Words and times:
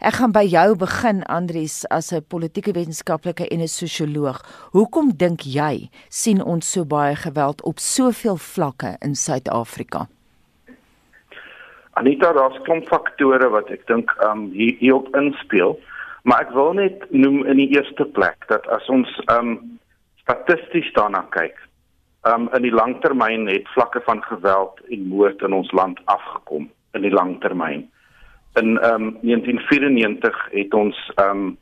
Ek 0.00 0.14
gaan 0.16 0.32
by 0.32 0.46
jou 0.48 0.78
begin 0.80 1.18
Andries 1.28 1.82
as 1.92 2.08
'n 2.10 2.24
politieke 2.24 2.72
wetenskaplike 2.72 3.44
en 3.52 3.60
'n 3.60 3.68
sosioloog. 3.68 4.40
Hoekom 4.72 5.12
dink 5.12 5.40
jy 5.44 5.90
sien 6.08 6.40
ons 6.42 6.72
so 6.72 6.84
baie 6.86 7.14
geweld 7.14 7.62
op 7.62 7.78
soveel 7.78 8.36
vlakke 8.36 8.96
in 9.02 9.14
Suid-Afrika? 9.14 10.08
Anita, 11.92 12.32
daar's 12.32 12.62
klomp 12.64 12.88
faktore 12.88 13.50
wat 13.50 13.68
ek 13.70 13.86
dink 13.86 14.10
um 14.24 14.50
hier 14.52 14.74
hierop 14.78 15.14
inspel, 15.16 15.78
maar 16.24 16.40
ek 16.40 16.54
wil 16.54 16.72
net 16.72 17.12
noem 17.12 17.44
in 17.44 17.56
die 17.56 17.68
eerste 17.68 18.04
plek 18.04 18.48
dat 18.48 18.66
as 18.68 18.88
ons 18.88 19.20
um 19.28 19.78
statisties 20.16 20.92
daarna 20.94 21.26
kyk, 21.30 21.56
um 22.24 22.48
in 22.54 22.62
die 22.62 22.72
langtermyn 22.72 23.48
het 23.48 23.68
vlakke 23.68 24.00
van 24.00 24.22
geweld 24.22 24.80
en 24.90 25.08
moord 25.08 25.42
in 25.42 25.52
ons 25.52 25.72
land 25.72 26.00
afgekom 26.04 26.70
in 26.94 27.02
die 27.02 27.12
langtermyn. 27.12 27.90
In 28.54 28.68
um 28.92 29.18
1994 29.20 30.48
het 30.50 30.74
ons 30.74 31.12
um 31.16 31.58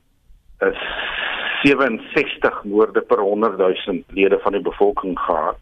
67 1.62 2.65
moorde 2.65 3.01
per 3.01 3.19
100 3.19 3.56
000 3.56 4.02
lede 4.09 4.38
van 4.38 4.52
die 4.52 4.62
bevolking 4.62 5.19
gehad 5.19 5.59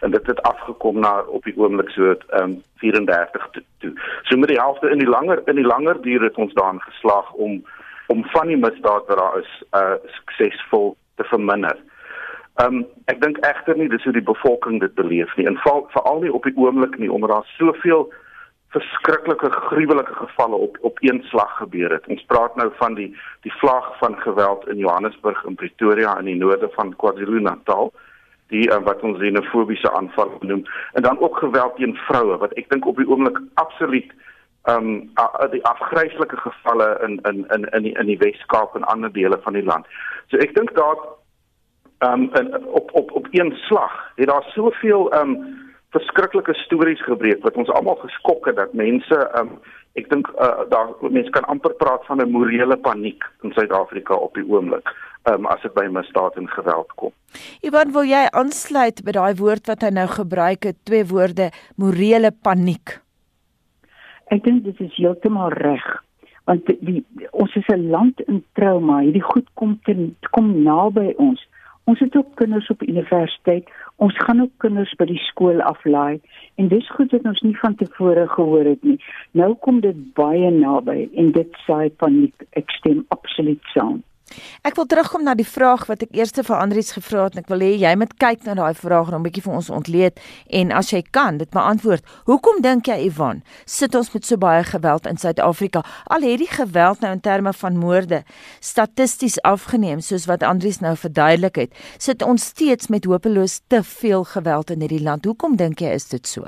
en 0.00 0.10
dit 0.10 0.26
het 0.26 0.42
afgekom 0.42 1.00
na 1.00 1.20
op 1.20 1.44
die 1.44 1.56
oomblik 1.56 1.90
so 1.90 2.14
um 2.40 2.62
34 2.76 3.48
toe, 3.50 3.62
toe. 3.78 3.92
So 4.22 4.36
met 4.36 4.48
die 4.48 4.60
helfte 4.60 4.90
in 4.90 4.98
die 4.98 5.08
langer 5.08 5.42
in 5.44 5.54
die 5.54 5.66
langer 5.66 6.02
duur 6.02 6.22
het 6.22 6.36
ons 6.36 6.54
daarin 6.54 6.80
geslaag 6.80 7.32
om 7.32 7.64
om 8.06 8.24
van 8.24 8.46
die 8.46 8.56
misdaad 8.56 9.06
wat 9.06 9.18
daar 9.18 9.38
is 9.38 9.62
uh 9.72 9.94
suksesvol 10.04 10.96
te 11.14 11.24
verminder. 11.24 11.76
Um 12.62 12.86
ek 13.04 13.20
dink 13.20 13.42
egter 13.46 13.76
nie 13.76 13.88
dis 13.88 14.04
hoe 14.04 14.12
die 14.12 14.30
bevolking 14.30 14.80
dit 14.80 14.94
beleef 14.94 15.36
nie. 15.36 15.46
En 15.46 15.58
veral 15.64 16.20
nie 16.20 16.32
op 16.32 16.46
die 16.46 16.56
oomblik 16.56 16.98
nie 16.98 17.12
omdat 17.12 17.30
daar 17.30 17.52
soveel 17.58 18.12
verskriklike 18.68 19.50
gruwelike 19.50 20.14
gevalle 20.14 20.56
op 20.56 20.76
op 20.80 20.98
een 21.00 21.22
slag 21.28 21.56
gebeur 21.56 21.90
het. 21.90 22.06
Ons 22.06 22.24
praat 22.26 22.56
nou 22.56 22.70
van 22.76 22.94
die 22.94 23.16
die 23.40 23.52
vlaag 23.52 23.98
van 23.98 24.16
geweld 24.20 24.68
in 24.68 24.76
Johannesburg 24.76 25.44
en 25.44 25.54
Pretoria 25.54 26.18
in 26.18 26.24
die 26.24 26.36
noorde 26.36 26.68
van 26.74 26.96
KwaZulu-Natal 26.96 27.92
die 28.48 28.68
uh, 28.68 28.80
wat 28.84 29.00
ons 29.00 29.18
xenofobiese 29.18 29.92
aanval 29.92 30.32
noem 30.40 30.64
en 30.92 31.02
dan 31.02 31.20
ook 31.20 31.36
geweld 31.36 31.76
teen 31.76 31.94
vroue 32.08 32.36
wat 32.36 32.52
ek 32.60 32.68
dink 32.72 32.86
op 32.86 32.96
die 32.96 33.08
oomblik 33.08 33.40
absoluut 33.54 34.12
ehm 34.68 34.88
um, 34.88 35.50
die 35.50 35.64
afgryslike 35.64 36.36
gevalle 36.36 36.88
in 37.06 37.20
in 37.30 37.46
in 37.54 37.64
in 37.76 37.82
die, 37.82 37.94
in 37.98 38.06
die 38.06 38.18
Wes-Kaap 38.18 38.74
en 38.76 38.84
ander 38.84 39.12
dele 39.12 39.38
van 39.42 39.52
die 39.52 39.64
land. 39.64 39.86
So 40.28 40.36
ek 40.36 40.52
dink 40.54 40.74
daar 40.76 40.98
um, 42.04 42.28
in, 42.40 42.52
op 42.66 42.92
op 42.92 43.12
op 43.12 43.28
een 43.30 43.54
slag 43.68 43.94
het 44.16 44.28
daar 44.28 44.44
soveel 44.52 45.08
um 45.20 45.38
verskriklike 45.96 46.54
stories 46.64 47.02
gebreek 47.06 47.42
wat 47.46 47.56
ons 47.56 47.70
almal 47.72 47.96
geskok 48.02 48.46
het 48.50 48.56
dat 48.60 48.74
mense 48.76 49.18
um 49.40 49.56
ek 49.98 50.10
dink 50.12 50.28
uh, 50.36 50.62
daar 50.70 50.92
mense 51.00 51.32
kan 51.34 51.46
amper 51.50 51.72
praat 51.80 52.04
van 52.06 52.20
'n 52.22 52.30
morele 52.30 52.76
paniek 52.76 53.24
in 53.42 53.52
Suid-Afrika 53.52 54.14
op 54.14 54.34
die 54.34 54.46
oomblik 54.46 54.92
um 55.32 55.46
as 55.46 55.62
dit 55.62 55.74
by 55.74 55.86
misdaad 55.90 56.36
en 56.36 56.48
geweld 56.48 56.92
kom. 56.94 57.12
Ivan, 57.60 57.92
wil 57.92 58.04
jy 58.04 58.28
aansluit 58.30 59.02
by 59.04 59.12
daai 59.12 59.34
woord 59.34 59.66
wat 59.66 59.82
hy 59.82 59.90
nou 59.90 60.06
gebruik 60.06 60.64
het, 60.64 60.76
twee 60.84 61.04
woorde, 61.04 61.50
morele 61.76 62.30
paniek? 62.30 63.00
Ek 64.30 64.44
dink 64.44 64.64
dit 64.64 64.80
is 64.80 64.94
heeltemal 64.96 65.50
reg 65.50 65.88
want 66.48 66.64
die, 66.66 66.78
die 66.80 67.28
ons 67.36 67.54
is 67.60 67.68
'n 67.68 67.90
land 67.90 68.20
in 68.20 68.44
trauma. 68.52 69.00
Hierdie 69.00 69.22
goed 69.22 69.48
kom 69.54 69.78
te 69.84 69.94
kom 70.30 70.62
naby 70.62 71.12
ons. 71.16 71.48
Ons 71.88 72.00
het 72.04 72.16
ook 72.16 72.34
kinders 72.36 72.68
op 72.68 72.82
universiteit. 72.82 73.68
Ons 73.96 74.16
gaan 74.24 74.40
ook 74.40 74.50
kinders 74.56 74.92
by 75.00 75.06
die 75.08 75.22
skool 75.24 75.62
aflaai 75.64 76.20
en 76.60 76.68
dis 76.68 76.90
goed 76.96 77.14
dat 77.14 77.24
ons 77.30 77.40
nie 77.46 77.56
van 77.62 77.78
tevore 77.80 78.26
gehoor 78.34 78.68
het 78.68 78.84
nie. 78.84 78.98
Nou 79.32 79.54
kom 79.64 79.80
dit 79.80 80.02
baie 80.18 80.50
naby 80.52 81.08
en 81.16 81.32
dit 81.32 81.56
saai 81.64 81.88
paniek. 82.02 82.44
Ek 82.60 82.76
stem 82.76 83.06
absoluut 83.16 83.72
saam. 83.72 84.02
Ek 84.66 84.76
wil 84.76 84.86
terugkom 84.90 85.24
na 85.24 85.34
die 85.38 85.46
vraag 85.46 85.86
wat 85.88 86.02
ek 86.04 86.14
eers 86.16 86.34
vir 86.36 86.56
Andrius 86.56 86.92
gevra 86.96 87.24
het 87.26 87.36
en 87.36 87.42
ek 87.42 87.50
wil 87.52 87.62
hê 87.64 87.70
jy 87.80 87.92
moet 88.00 88.14
kyk 88.20 88.44
na 88.46 88.54
daai 88.58 88.74
vraag 88.76 89.08
en 89.08 89.18
'n 89.18 89.24
bietjie 89.26 89.44
vir 89.46 89.54
ons 89.54 89.70
ontleed 89.70 90.20
en 90.50 90.72
as 90.72 90.92
jy 90.92 91.02
kan 91.02 91.38
dit 91.38 91.50
beantwoord. 91.50 92.04
Hoekom 92.26 92.60
dink 92.62 92.86
jy 92.86 93.06
Ivan 93.06 93.42
sit 93.66 93.94
ons 93.94 94.12
met 94.14 94.24
so 94.24 94.36
baie 94.36 94.64
geweld 94.64 95.06
in 95.06 95.16
Suid-Afrika? 95.16 95.82
Al 96.06 96.22
het 96.22 96.38
die 96.38 96.50
geweld 96.50 97.00
nou 97.00 97.12
in 97.12 97.20
terme 97.20 97.52
van 97.52 97.76
moorde 97.76 98.22
statisties 98.60 99.40
afgeneem 99.42 100.00
soos 100.00 100.26
wat 100.26 100.42
Andrius 100.42 100.80
nou 100.80 100.96
verduidelik 100.96 101.56
het, 101.56 101.72
sit 101.98 102.22
ons 102.22 102.44
steeds 102.44 102.88
met 102.88 103.04
hopeloos 103.04 103.60
te 103.68 103.82
veel 103.82 104.24
geweld 104.24 104.70
in 104.70 104.80
hierdie 104.80 105.02
land. 105.02 105.24
Hoekom 105.24 105.56
dink 105.56 105.80
jy 105.80 105.92
is 105.94 106.08
dit 106.08 106.26
so? 106.26 106.42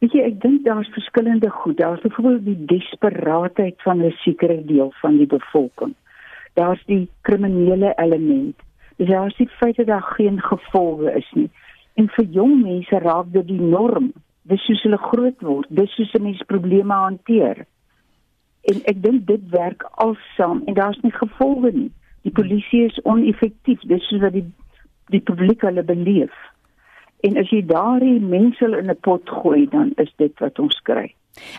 Weet 0.00 0.12
jy, 0.12 0.20
ek 0.20 0.40
dink 0.40 0.64
daar's 0.64 0.88
verskillende 0.92 1.50
goed. 1.50 1.76
Daar's 1.76 2.00
byvoorbeeld 2.00 2.44
die 2.44 2.64
desperaatheid 2.66 3.76
van 3.82 4.02
'n 4.02 4.10
sekere 4.24 4.64
deel 4.64 4.92
van 5.00 5.16
die 5.16 5.26
bevolking 5.26 5.94
daar's 6.54 6.82
die 6.86 7.08
kriminele 7.22 7.92
element. 7.96 8.56
Dis 8.96 9.08
daar's 9.08 9.36
die 9.36 9.48
feit 9.48 9.76
dat 9.76 9.86
daar 9.86 10.08
geen 10.16 10.40
gevolge 10.40 11.12
is 11.12 11.30
nie. 11.32 11.50
En 11.94 12.08
vir 12.08 12.24
jong 12.24 12.62
mense 12.62 12.98
raak 12.98 13.32
dit 13.32 13.46
die 13.46 13.60
norm. 13.60 14.12
Dis 14.42 14.64
soos 14.66 14.82
hulle 14.82 14.98
groot 14.98 15.40
word, 15.40 15.66
dis 15.68 15.94
soos 15.94 16.14
'n 16.14 16.22
mens 16.22 16.42
probleme 16.46 16.94
hanteer. 16.94 17.66
En 18.62 18.80
ek 18.84 19.02
dink 19.02 19.26
dit 19.26 19.48
werk 19.50 19.82
alsaam 19.90 20.62
en 20.66 20.74
daar's 20.74 21.00
nie 21.00 21.12
gevolge 21.12 21.70
nie. 21.72 21.90
Die 22.22 22.32
polisie 22.32 22.84
is 22.84 23.02
oneffektief, 23.02 23.80
dis 23.80 24.08
soos 24.08 24.20
wat 24.20 24.32
die 24.32 24.46
die 25.12 25.20
publiek 25.20 25.60
hulle 25.60 25.82
beleef. 25.82 26.32
En 27.20 27.36
as 27.36 27.50
jy 27.50 27.60
daardie 27.66 28.20
mense 28.20 28.64
in 28.64 28.90
'n 28.90 29.00
pot 29.00 29.30
gooi, 29.30 29.68
dan 29.68 29.92
is 29.96 30.12
dit 30.16 30.38
wat 30.38 30.58
ons 30.58 30.80
kry. 30.82 31.14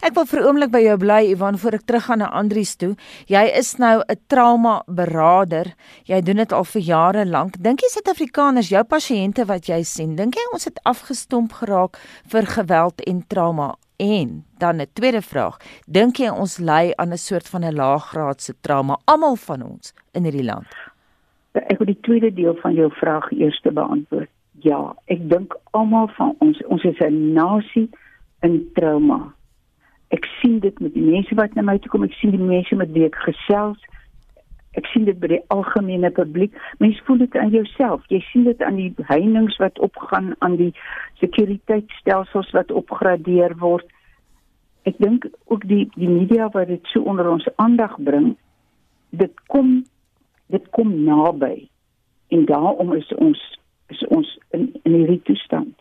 Ek 0.05 0.13
wil 0.15 0.23
vir 0.29 0.45
oomblik 0.47 0.71
by 0.71 0.79
jou 0.85 0.95
bly 1.01 1.21
Ivan 1.33 1.57
voor 1.59 1.75
ek 1.75 1.85
teruggaan 1.89 2.21
na 2.23 2.29
Andrius 2.39 2.75
toe. 2.79 2.93
Jy 3.27 3.43
is 3.59 3.75
nou 3.77 4.03
'n 4.07 4.19
trauma 4.31 4.83
beraader. 4.87 5.75
Jy 6.05 6.21
doen 6.21 6.37
dit 6.37 6.51
al 6.51 6.63
vir 6.63 6.81
jare 6.81 7.25
lank. 7.25 7.57
Dink 7.59 7.81
jy 7.81 7.89
Suid-Afrikaners, 7.89 8.69
jou 8.69 8.83
pasiënte 8.83 9.45
wat 9.45 9.67
jy 9.67 9.83
sien, 9.83 10.15
dink 10.15 10.35
jy 10.35 10.45
ons 10.53 10.65
het 10.65 10.79
afgestomp 10.83 11.51
geraak 11.51 11.97
vir 12.27 12.45
geweld 12.45 13.01
en 13.07 13.27
trauma? 13.27 13.75
En 13.97 14.43
dan 14.57 14.81
'n 14.81 14.87
tweede 14.93 15.21
vraag, 15.21 15.57
dink 15.87 16.17
jy 16.17 16.29
ons 16.29 16.57
ly 16.57 16.93
aan 16.95 17.11
'n 17.11 17.17
soort 17.17 17.47
van 17.47 17.63
'n 17.63 17.75
laaggraadse 17.75 18.53
trauma 18.61 18.97
almal 19.05 19.35
van 19.35 19.61
ons 19.61 19.93
in 20.13 20.23
hierdie 20.23 20.43
land? 20.43 20.67
Ek 21.53 21.77
wil 21.77 21.87
die 21.87 22.01
tweede 22.01 22.33
deel 22.33 22.55
van 22.55 22.73
jou 22.73 22.91
vraag 22.91 23.31
eers 23.31 23.61
beantwoord. 23.61 24.29
Ja, 24.59 24.95
ek 25.05 25.29
dink 25.29 25.55
almal 25.71 26.07
van 26.07 26.35
ons, 26.39 26.61
ons 26.65 26.83
is 26.83 26.99
'n 26.99 27.33
nasie 27.33 27.89
in 28.41 28.69
trauma 28.73 29.35
ek 30.13 30.27
sien 30.39 30.59
dit 30.59 30.79
met 30.79 30.93
die 30.93 31.03
mense 31.03 31.35
wat 31.35 31.53
na 31.55 31.63
my 31.65 31.77
toe 31.81 31.91
kom, 31.91 32.05
ek 32.05 32.15
sien 32.19 32.33
die 32.35 32.41
mense 32.41 32.75
met 32.75 32.91
wie 32.93 33.05
ek 33.07 33.17
gesels. 33.25 33.81
Ek 34.75 34.87
sien 34.91 35.05
dit 35.07 35.17
by 35.19 35.29
die 35.31 35.43
algemene 35.55 36.11
publiek. 36.11 36.55
Mense 36.83 37.01
voel 37.07 37.21
dit 37.23 37.35
aan 37.39 37.53
jouself. 37.53 38.03
Jy 38.11 38.19
sien 38.29 38.43
dit 38.47 38.61
aan 38.63 38.75
die 38.79 38.91
heininge 39.07 39.55
wat 39.63 39.79
opgaan, 39.79 40.33
aan 40.43 40.57
die 40.59 40.73
sekuriteitstelsels 41.21 42.51
wat 42.57 42.73
opgradeer 42.75 43.55
word. 43.61 43.87
Ek 44.85 44.99
dink 45.01 45.29
ook 45.49 45.63
die 45.67 45.85
die 45.95 46.11
media 46.11 46.49
wat 46.53 46.67
dit 46.69 46.91
so 46.91 47.07
onder 47.07 47.31
ons 47.31 47.47
aandag 47.55 47.95
bring, 48.03 48.35
dit 49.15 49.33
kom 49.47 49.79
dit 50.51 50.67
kom 50.75 50.91
naby. 51.07 51.69
En 52.35 52.45
daarom 52.45 52.93
is 52.93 53.07
ons 53.15 53.41
is 53.93 54.03
ons 54.11 54.27
in 54.51 54.69
in 54.83 54.99
hierdie 54.99 55.23
toestand. 55.23 55.73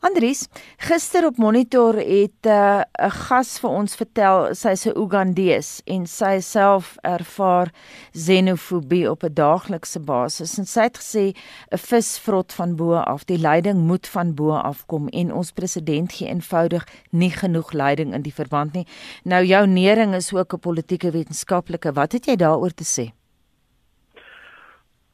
Andries, 0.00 0.48
gister 0.82 1.26
op 1.26 1.36
Monitor 1.38 1.94
het 1.94 2.46
eh, 2.46 2.82
'n 2.82 3.06
uh, 3.06 3.10
gas 3.10 3.58
vir 3.60 3.70
ons 3.70 3.94
vertel 3.96 4.54
sy's 4.54 4.86
'n 4.86 4.96
Ugandees 4.98 5.80
en 5.86 6.06
sy 6.06 6.40
self 6.40 6.96
ervaar 7.02 7.70
xenofobie 8.12 9.10
op 9.10 9.22
'n 9.22 9.34
daaglikse 9.34 10.00
basis 10.00 10.58
en 10.58 10.66
sy 10.66 10.82
het 10.82 10.98
gesê 10.98 11.34
'n 11.70 11.78
vis 11.78 12.18
vrot 12.18 12.52
van 12.52 12.76
bo 12.76 12.94
af, 12.94 13.24
die 13.24 13.38
leiding 13.38 13.78
moet 13.86 14.06
van 14.06 14.34
bo 14.34 14.50
af 14.50 14.86
kom 14.86 15.08
en 15.08 15.32
ons 15.32 15.52
president 15.52 16.12
gee 16.12 16.28
eenvoudig 16.28 16.86
nie 17.10 17.30
genoeg 17.30 17.72
leiding 17.72 18.14
in 18.14 18.22
die 18.22 18.34
verband 18.34 18.72
nie. 18.72 18.86
Nou 19.24 19.44
jou 19.44 19.66
nering 19.66 20.14
is 20.14 20.32
ook 20.32 20.54
'n 20.54 20.58
politieke 20.58 21.10
wetenskaplike. 21.10 21.92
Wat 21.92 22.12
het 22.12 22.26
jy 22.26 22.36
daaroor 22.36 22.74
te 22.74 22.84
sê? 22.84 23.12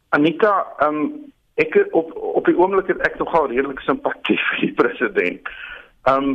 Anita, 0.08 0.66
ehm 0.78 0.94
um 0.94 1.32
ek 1.58 1.74
op 1.90 2.14
op 2.16 2.46
die 2.46 2.56
oomblik 2.58 2.86
het 2.86 3.00
ek 3.06 3.18
nogal 3.18 3.48
redelik 3.50 3.80
simpatie 3.82 4.38
vir 4.48 4.60
die 4.62 4.74
president. 4.78 5.50
Um 6.10 6.28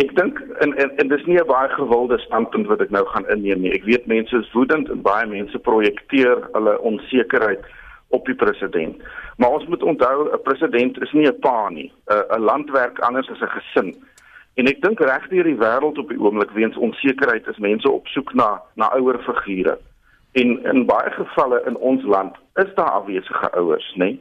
ek 0.00 0.14
dink 0.16 0.40
en, 0.64 0.72
en 0.80 0.94
en 0.96 1.08
dis 1.08 1.26
nie 1.28 1.38
'n 1.38 1.46
baie 1.46 1.68
gewilde 1.68 2.18
standpunt 2.18 2.66
wat 2.66 2.80
ek 2.80 2.90
nou 2.90 3.04
gaan 3.06 3.28
inneem 3.28 3.60
nie. 3.60 3.74
Ek 3.76 3.84
weet 3.84 4.06
mense 4.06 4.36
is 4.36 4.52
woedend 4.52 4.88
en 4.88 5.02
baie 5.02 5.26
mense 5.26 5.58
projekteer 5.58 6.48
hulle 6.52 6.80
onsekerheid 6.80 7.64
op 8.10 8.26
die 8.26 8.34
president. 8.34 8.96
Maar 9.36 9.50
ons 9.50 9.66
moet 9.66 9.82
onthou 9.82 10.32
'n 10.32 10.42
president 10.42 11.02
is 11.02 11.12
nie 11.12 11.28
'n 11.28 11.38
pa 11.38 11.68
nie. 11.68 11.92
'n 12.08 12.40
Land 12.40 12.70
werk 12.70 12.98
anders 12.98 13.30
as 13.30 13.40
'n 13.40 13.54
gesin. 13.58 13.94
En 14.54 14.66
ek 14.66 14.82
dink 14.82 15.00
regdeur 15.00 15.44
die 15.44 15.60
wêreld 15.60 15.98
op 15.98 16.08
die 16.08 16.20
oomblik 16.20 16.50
weens 16.50 16.76
onsekerheid 16.76 17.46
is 17.46 17.58
mense 17.58 17.90
op 17.90 18.06
soek 18.06 18.34
na 18.34 18.62
na 18.74 18.92
ouer 18.92 19.18
figure. 19.18 19.78
En 20.32 20.64
in 20.64 20.86
baie 20.86 21.10
gevalle 21.10 21.62
in 21.66 21.76
ons 21.76 22.02
land 22.02 22.36
is 22.54 22.74
daar 22.74 22.90
afwesige 22.90 23.50
ouers, 23.52 23.94
nê? 23.94 24.04
Nee? 24.04 24.20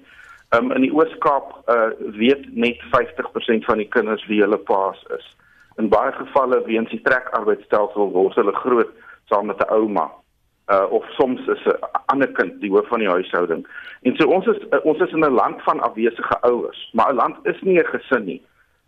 Um, 0.52 0.72
in 0.72 0.82
die 0.82 0.94
Oos-Kaap 0.94 1.52
uh, 1.70 1.92
weet 2.18 2.48
net 2.58 2.80
50% 2.90 3.68
van 3.70 3.78
die 3.78 3.88
kinders 3.94 4.24
wie 4.26 4.42
hulle 4.42 4.58
paas 4.58 4.98
is. 5.18 5.26
In 5.78 5.92
baie 5.94 6.12
gevalle 6.12 6.64
weens 6.66 6.90
die 6.90 7.02
trekarbeidstelsel 7.06 8.10
word 8.16 8.38
hulle 8.40 8.56
groot 8.58 8.90
saam 9.30 9.46
met 9.52 9.62
'n 9.62 9.70
ouma 9.70 10.10
uh 10.74 10.86
of 10.90 11.06
soms 11.18 11.42
is 11.48 11.66
'n 11.66 11.78
ander 12.06 12.32
kind 12.34 12.62
die 12.62 12.70
hoof 12.70 12.88
van 12.88 13.00
die 13.00 13.10
huishouding. 13.10 13.68
En 14.02 14.16
so 14.16 14.28
ons 14.28 14.46
is 14.46 14.58
uh, 14.72 14.80
ons 14.84 15.00
is 15.00 15.12
in 15.12 15.26
'n 15.26 15.38
land 15.42 15.62
van 15.62 15.80
afwesige 15.80 16.42
ouers, 16.42 16.90
maar 16.94 17.14
'n 17.14 17.16
land 17.16 17.38
is 17.44 17.62
nie 17.62 17.78
'n 17.80 17.86
gesin 17.86 18.26
nie. 18.26 18.42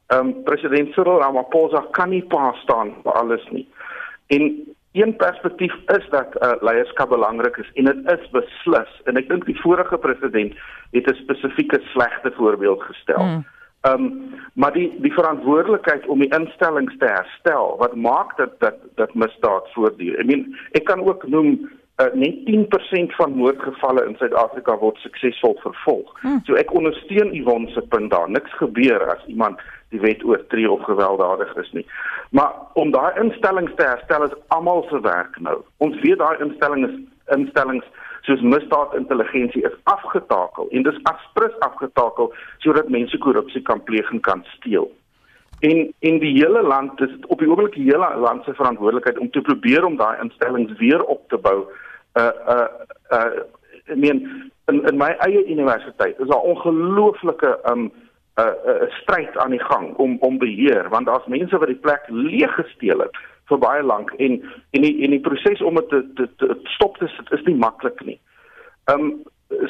Ehm 0.07 0.19
um, 0.27 0.43
president 0.43 0.93
Cyril 0.93 1.21
Ramaphosa 1.21 1.85
kan 1.91 2.09
nie 2.09 2.23
pa 2.23 2.53
staan 2.63 2.93
vir 3.03 3.13
alles 3.13 3.45
nie. 3.49 3.67
En 4.27 4.73
een 4.91 5.15
perspektief 5.15 5.73
is 5.85 6.09
dat 6.09 6.35
uh, 6.41 6.51
leierskap 6.59 7.09
belangrik 7.09 7.57
is 7.57 7.71
en 7.73 7.85
dit 7.85 8.11
is 8.11 8.29
beslis 8.29 9.01
en 9.03 9.17
ek 9.17 9.29
dink 9.29 9.45
die 9.45 9.59
vorige 9.61 9.97
president 9.97 10.53
het 10.91 11.07
'n 11.07 11.21
spesifieke 11.23 11.79
slegte 11.93 12.31
voorbeeld 12.35 12.83
gestel. 12.83 13.23
Mm. 13.23 13.45
Ehm 13.81 14.03
um, 14.03 14.33
maar 14.53 14.73
die 14.73 14.93
die 15.01 15.13
verantwoordelikheid 15.13 16.05
om 16.05 16.19
die 16.19 16.33
instellings 16.38 16.97
te 16.97 17.05
herstel 17.05 17.77
wat 17.77 17.95
maak 17.95 18.38
dat 18.38 18.59
dat 18.59 18.75
dat 18.95 19.13
misdaad 19.13 19.71
voortduur. 19.73 20.19
I 20.19 20.23
mean, 20.23 20.57
ek 20.71 20.83
kan 20.83 21.01
ook 21.01 21.27
noem 21.27 21.69
uh, 22.01 22.13
net 22.13 22.35
10% 22.45 23.15
van 23.15 23.31
moordgevalle 23.31 24.05
in 24.05 24.15
Suid-Afrika 24.17 24.77
word 24.77 24.97
suksesvol 24.97 25.57
vervolg. 25.63 26.19
Hmm. 26.21 26.39
So 26.45 26.53
ek 26.53 26.73
ondersteun 26.73 27.33
Yvonne 27.33 27.71
se 27.71 27.81
punt 27.81 28.11
daar. 28.11 28.29
Niks 28.29 28.53
gebeur 28.59 29.07
as 29.15 29.25
iemand 29.25 29.59
die 29.91 29.99
wet 29.99 30.23
oortree 30.23 30.69
of 30.71 30.83
gewelddadig 30.88 31.55
is 31.61 31.71
nie. 31.77 31.85
Maar 32.31 32.53
om 32.79 32.91
daai 32.91 33.19
instellings 33.19 33.73
te 33.75 33.83
herstel 33.83 34.23
is 34.27 34.38
almal 34.55 34.85
se 34.89 34.99
werk 35.03 35.39
nou. 35.39 35.57
Ons 35.83 35.99
weet 36.03 36.19
daai 36.19 36.38
instellings 36.43 36.95
instellings 37.31 37.85
soos 38.27 38.41
misdaadintelligensie 38.45 39.63
is 39.65 39.77
afgetakel 39.89 40.67
en 40.69 40.83
dis 40.85 40.97
aspres 41.09 41.53
afgetakel 41.65 42.33
sodat 42.63 42.89
mense 42.93 43.17
korrupsie 43.17 43.61
kan 43.69 43.83
pleeg 43.83 44.09
en 44.11 44.19
kan 44.19 44.43
steel. 44.55 44.89
En 45.61 45.93
in 45.99 46.19
die 46.19 46.33
hele 46.38 46.61
land 46.65 46.97
dis 46.97 47.13
op 47.27 47.39
die 47.39 47.49
oomblik 47.49 47.75
die 47.77 47.89
hele 47.89 48.09
land 48.17 48.45
se 48.45 48.53
verantwoordelikheid 48.57 49.19
om 49.21 49.29
te 49.31 49.41
probeer 49.45 49.85
om 49.85 49.97
daai 49.97 50.21
instellings 50.21 50.77
weer 50.79 51.03
op 51.03 51.27
te 51.29 51.38
bou. 51.38 51.65
Uh 52.19 52.31
uh 52.55 52.67
uh 53.17 53.25
I 53.91 53.95
mean 53.95 54.51
in 54.71 54.83
in 54.88 54.97
my 54.97 55.11
eie 55.27 55.45
universiteit 55.45 56.19
is 56.19 56.27
daar 56.27 56.47
ongelooflike 56.53 57.59
um 57.69 57.91
'n 58.41 58.69
uh, 58.69 58.81
uh, 58.81 58.91
stryd 59.01 59.38
aan 59.38 59.51
die 59.51 59.63
gang 59.63 59.95
om 59.95 60.17
om 60.19 60.38
beheer 60.38 60.89
want 60.89 61.05
daar's 61.05 61.27
mense 61.27 61.57
wat 61.57 61.67
die 61.67 61.83
plek 61.85 62.03
leeg 62.07 62.53
gesteel 62.55 62.99
het 62.99 63.17
vir 63.49 63.57
baie 63.57 63.83
lank 63.83 64.11
en 64.17 64.39
en 64.71 64.81
die 64.81 64.95
en 65.05 65.15
die 65.15 65.23
proses 65.27 65.61
om 65.61 65.75
dit 65.75 65.89
te, 65.89 66.01
te, 66.15 66.27
te 66.35 66.59
stop 66.75 66.97
te 66.97 67.07
sit 67.07 67.31
is 67.31 67.45
nie 67.45 67.55
maklik 67.55 68.05
nie. 68.05 68.19
Ehm 68.91 69.05
um, 69.05 69.23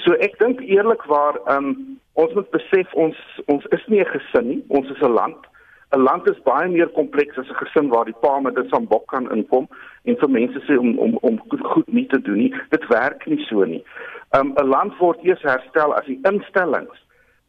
so 0.06 0.13
ek 0.27 0.38
dink 0.39 0.62
eerlikwaar 0.62 1.39
ehm 1.45 1.71
um, 1.71 2.00
ons 2.13 2.33
moet 2.38 2.51
besef 2.56 2.94
ons 3.06 3.18
ons 3.53 3.65
is 3.77 3.88
nie 3.88 4.01
'n 4.01 4.12
gesin 4.15 4.47
nie, 4.47 4.62
ons 4.68 4.89
is 4.89 5.01
'n 5.01 5.18
land. 5.19 5.47
'n 5.91 6.03
Land 6.07 6.29
is 6.29 6.44
baie 6.44 6.69
meer 6.69 6.89
kompleks 7.00 7.38
as 7.38 7.50
'n 7.50 7.62
gesin 7.63 7.89
waar 7.89 8.06
die 8.06 8.19
pa 8.21 8.39
met 8.39 8.57
'n 8.57 8.69
sambok 8.69 9.07
kan 9.07 9.31
inkom 9.31 9.68
en 10.03 10.18
vir 10.18 10.29
mense 10.29 10.59
sê 10.68 10.77
om 10.77 10.97
om 11.00 11.18
om 11.21 11.39
goed 11.73 11.88
nie 11.88 12.07
te 12.07 12.21
doen 12.21 12.38
nie. 12.38 12.53
Dit 12.69 12.88
werk 12.88 13.25
nie 13.25 13.44
so 13.50 13.63
nie. 13.63 13.83
Ehm 14.31 14.47
um, 14.47 14.53
'n 14.57 14.68
land 14.68 14.97
word 14.97 15.19
eers 15.23 15.41
herstel 15.41 15.94
as 15.94 16.06
die 16.06 16.19
instellings 16.23 16.97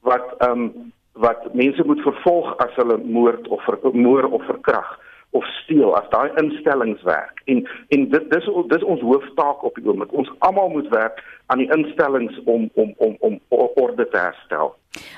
wat 0.00 0.34
ehm 0.38 0.50
um, 0.50 0.92
wat 1.12 1.54
mense 1.54 1.84
moet 1.86 2.00
vervolg 2.00 2.56
as 2.56 2.74
hulle 2.80 2.98
moord 3.04 3.48
of 3.48 3.64
ver, 3.64 3.78
moord 3.92 4.30
of 4.30 4.44
verkragt 4.44 5.00
of 5.32 5.44
steel 5.44 5.96
as 5.96 6.08
daai 6.12 6.30
instellings 6.40 7.02
werk. 7.02 7.40
En 7.44 7.64
en 7.88 8.08
dit 8.08 8.30
dis 8.30 8.48
dis 8.68 8.82
ons 8.84 9.00
hooftaak 9.00 9.64
op 9.64 9.74
die 9.74 9.86
oomblik. 9.88 10.12
Ons 10.12 10.32
almal 10.38 10.68
moet 10.68 10.88
werk 10.88 11.22
aan 11.46 11.58
die 11.64 11.70
instellings 11.72 12.40
om 12.44 12.70
om 12.74 12.94
om 12.98 13.16
om 13.20 13.40
orde 13.50 14.08
te 14.08 14.18
herstel 14.18 14.74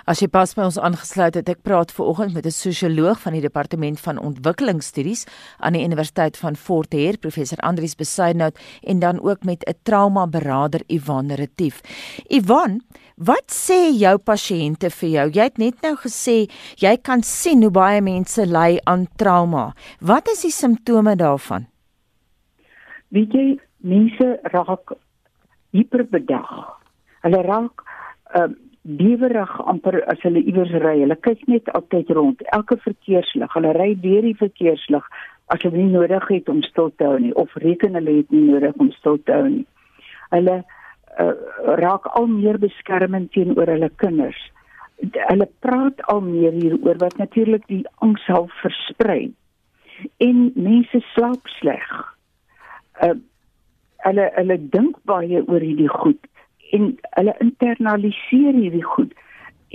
As 0.06 0.20
jy 0.22 0.28
pas 0.30 0.52
by 0.54 0.68
ons 0.68 0.78
aangesluit 0.78 1.34
het, 1.34 1.48
ek 1.50 1.64
praat 1.66 1.90
ver 1.94 2.06
oggend 2.06 2.34
met 2.34 2.46
'n 2.46 2.54
sosioloog 2.54 3.18
van 3.20 3.32
die 3.32 3.42
departement 3.42 4.00
van 4.00 4.18
ontwikkelingsstudies 4.18 5.26
aan 5.58 5.72
die 5.72 5.84
Universiteit 5.84 6.36
van 6.36 6.56
Fort 6.56 6.92
Hare, 6.92 7.18
professor 7.18 7.58
Andrius 7.58 7.96
Besuidnout 7.96 8.58
en 8.82 8.98
dan 8.98 9.20
ook 9.20 9.44
met 9.44 9.64
'n 9.66 9.74
trauma 9.82 10.26
beraader 10.26 10.82
Ivan 10.86 11.32
Retief. 11.32 11.80
Ivan, 12.28 12.82
wat 13.16 13.50
sê 13.50 13.90
jou 13.98 14.18
pasiënte 14.18 14.90
vir 14.90 15.08
jou? 15.08 15.30
Jy 15.30 15.42
het 15.42 15.58
net 15.58 15.82
nou 15.82 15.96
gesê 15.96 16.50
jy 16.76 16.96
kan 16.96 17.22
sien 17.22 17.62
hoe 17.62 17.70
baie 17.70 18.00
mense 18.00 18.46
ly 18.46 18.78
aan 18.84 19.06
trauma. 19.16 19.74
Wat 20.00 20.28
is 20.28 20.42
die 20.42 20.50
simptome 20.50 21.16
daarvan? 21.16 21.66
Weet 23.08 23.32
jy, 23.32 23.58
mense 23.78 24.38
raak 24.42 24.92
hiperbedag. 25.70 26.78
Hulle 27.22 27.42
raak 27.42 27.82
uh, 28.34 28.48
bewerig 28.84 29.52
amper 29.64 30.02
as 30.12 30.20
hulle 30.22 30.42
iewers 30.44 30.72
ry. 30.84 30.98
Hulle 31.00 31.16
kyk 31.24 31.46
net 31.48 31.70
altyd 31.76 32.10
rond, 32.16 32.42
elke 32.56 32.76
verkeerslig. 32.84 33.52
Hulle 33.56 33.72
ry 33.76 33.94
deur 34.00 34.26
die 34.26 34.36
verkeerslig 34.36 35.06
as 35.52 35.64
hulle 35.64 35.80
nie 35.80 35.92
nodig 35.92 36.24
het 36.28 36.48
om 36.52 36.60
stil 36.64 36.90
te 36.96 37.08
hou 37.08 37.18
nie 37.20 37.32
of 37.40 37.52
reken 37.64 37.96
hulle 37.96 38.18
het 38.20 38.32
nie 38.32 38.44
nodig 38.48 38.76
om 38.80 38.90
stil 38.98 39.16
te 39.24 39.36
hou 39.36 39.48
nie. 39.48 39.64
Hulle 40.32 40.58
uh, 40.60 41.32
raak 41.80 42.08
al 42.12 42.28
meer 42.28 42.60
beskermend 42.60 43.32
teenoor 43.32 43.72
hulle 43.72 43.90
kinders. 44.02 44.40
Hulle 45.00 45.48
praat 45.64 46.04
al 46.12 46.20
meer 46.24 46.52
hieroor 46.56 47.00
wat 47.00 47.16
natuurlik 47.20 47.64
die 47.72 47.82
angs 48.04 48.24
half 48.28 48.52
versprei. 48.60 49.32
En 50.20 50.50
mense 50.56 51.00
slaap 51.14 51.48
sleg. 51.56 51.88
Uh, 53.00 53.16
hulle 54.04 54.28
hulle 54.36 54.60
dink 54.76 55.00
baie 55.08 55.40
oor 55.48 55.64
hierdie 55.64 55.88
goed 55.88 56.20
en 56.76 56.90
hulle 57.16 57.34
internaliseer 57.44 58.56
hierdie 58.58 58.84
goed. 58.84 59.12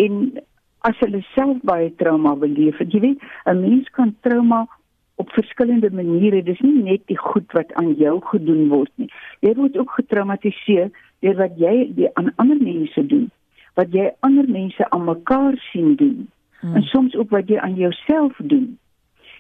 En 0.06 0.40
as 0.88 1.00
hulle 1.04 1.22
self 1.34 1.60
baie 1.68 1.90
trauma 2.01 2.36
beleef 2.40 2.80
jy 2.80 3.01
weet 3.06 3.24
'n 3.46 3.62
mens 3.62 3.90
kan 3.98 4.16
trauma 4.22 4.68
op 5.16 5.31
verskillende 5.36 5.92
maniere 5.92 6.44
dis 6.44 6.60
nie 6.60 6.84
net 6.84 7.01
die 7.12 7.18
goed 7.18 7.51
wat 7.51 7.74
aan 7.74 7.94
jou 7.94 8.19
gedoen 8.31 8.68
word 8.69 8.92
nie. 8.96 9.12
Jy 9.40 9.54
word 9.56 9.78
ook 9.78 9.92
getraumatiseer 9.92 10.92
deur 11.19 11.36
wat 11.36 11.57
jy 11.57 11.92
die, 11.96 12.10
aan 12.13 12.31
ander 12.36 12.62
mense 12.62 13.06
doen 13.06 13.30
wat 13.75 13.94
jy 13.94 14.12
ander 14.19 14.48
mense 14.50 14.90
aan 14.90 15.04
mekaar 15.04 15.56
sien 15.72 15.95
doen. 15.95 16.28
Hmm. 16.60 16.75
en 16.75 16.81
soms 16.81 17.16
ook 17.16 17.30
wat 17.30 17.48
jy 17.48 17.57
aan 17.57 17.75
jouself 17.75 18.36
doen 18.38 18.78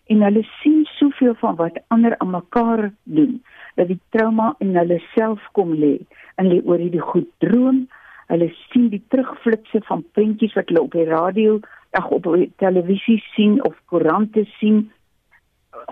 en 0.09 0.23
hulle 0.25 0.43
sien 0.59 0.83
soveel 0.97 1.35
van 1.41 1.55
wat 1.59 1.77
ander 1.93 2.15
aan 2.17 2.31
mekaar 2.33 2.89
doen 3.03 3.39
dat 3.77 3.87
die 3.87 3.99
trauma 4.09 4.53
in 4.59 4.75
hulle 4.75 4.99
self 5.13 5.43
kom 5.57 5.73
lê 5.83 5.95
en 6.35 6.49
hulle 6.49 6.65
oor 6.65 6.81
hierdie 6.81 7.03
goed 7.11 7.29
droom. 7.43 7.85
Hulle 8.29 8.49
sien 8.69 8.89
die 8.93 9.01
terugflitsse 9.13 9.81
van 9.87 10.03
prentjies 10.17 10.55
wat 10.57 10.69
hulle 10.69 10.83
op 10.85 10.95
die 10.97 11.07
radio, 11.09 11.59
ag 11.97 12.09
op 12.13 12.27
die 12.35 12.49
televisie 12.61 13.19
sien 13.33 13.57
of 13.65 13.77
koerante 13.91 14.45
sien. 14.57 14.87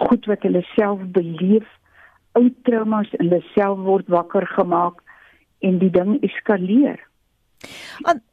Goed 0.07 0.27
wat 0.29 0.45
hulle 0.45 0.63
self 0.73 1.01
beleef, 1.15 1.67
ou 2.37 2.49
traumas 2.67 3.09
in 3.17 3.27
hulle 3.27 3.41
self 3.53 3.81
word 3.85 4.09
wakker 4.13 4.45
gemaak 4.57 5.01
en 5.65 5.79
die 5.81 5.93
ding 5.93 6.17
eskaleer. 6.25 6.99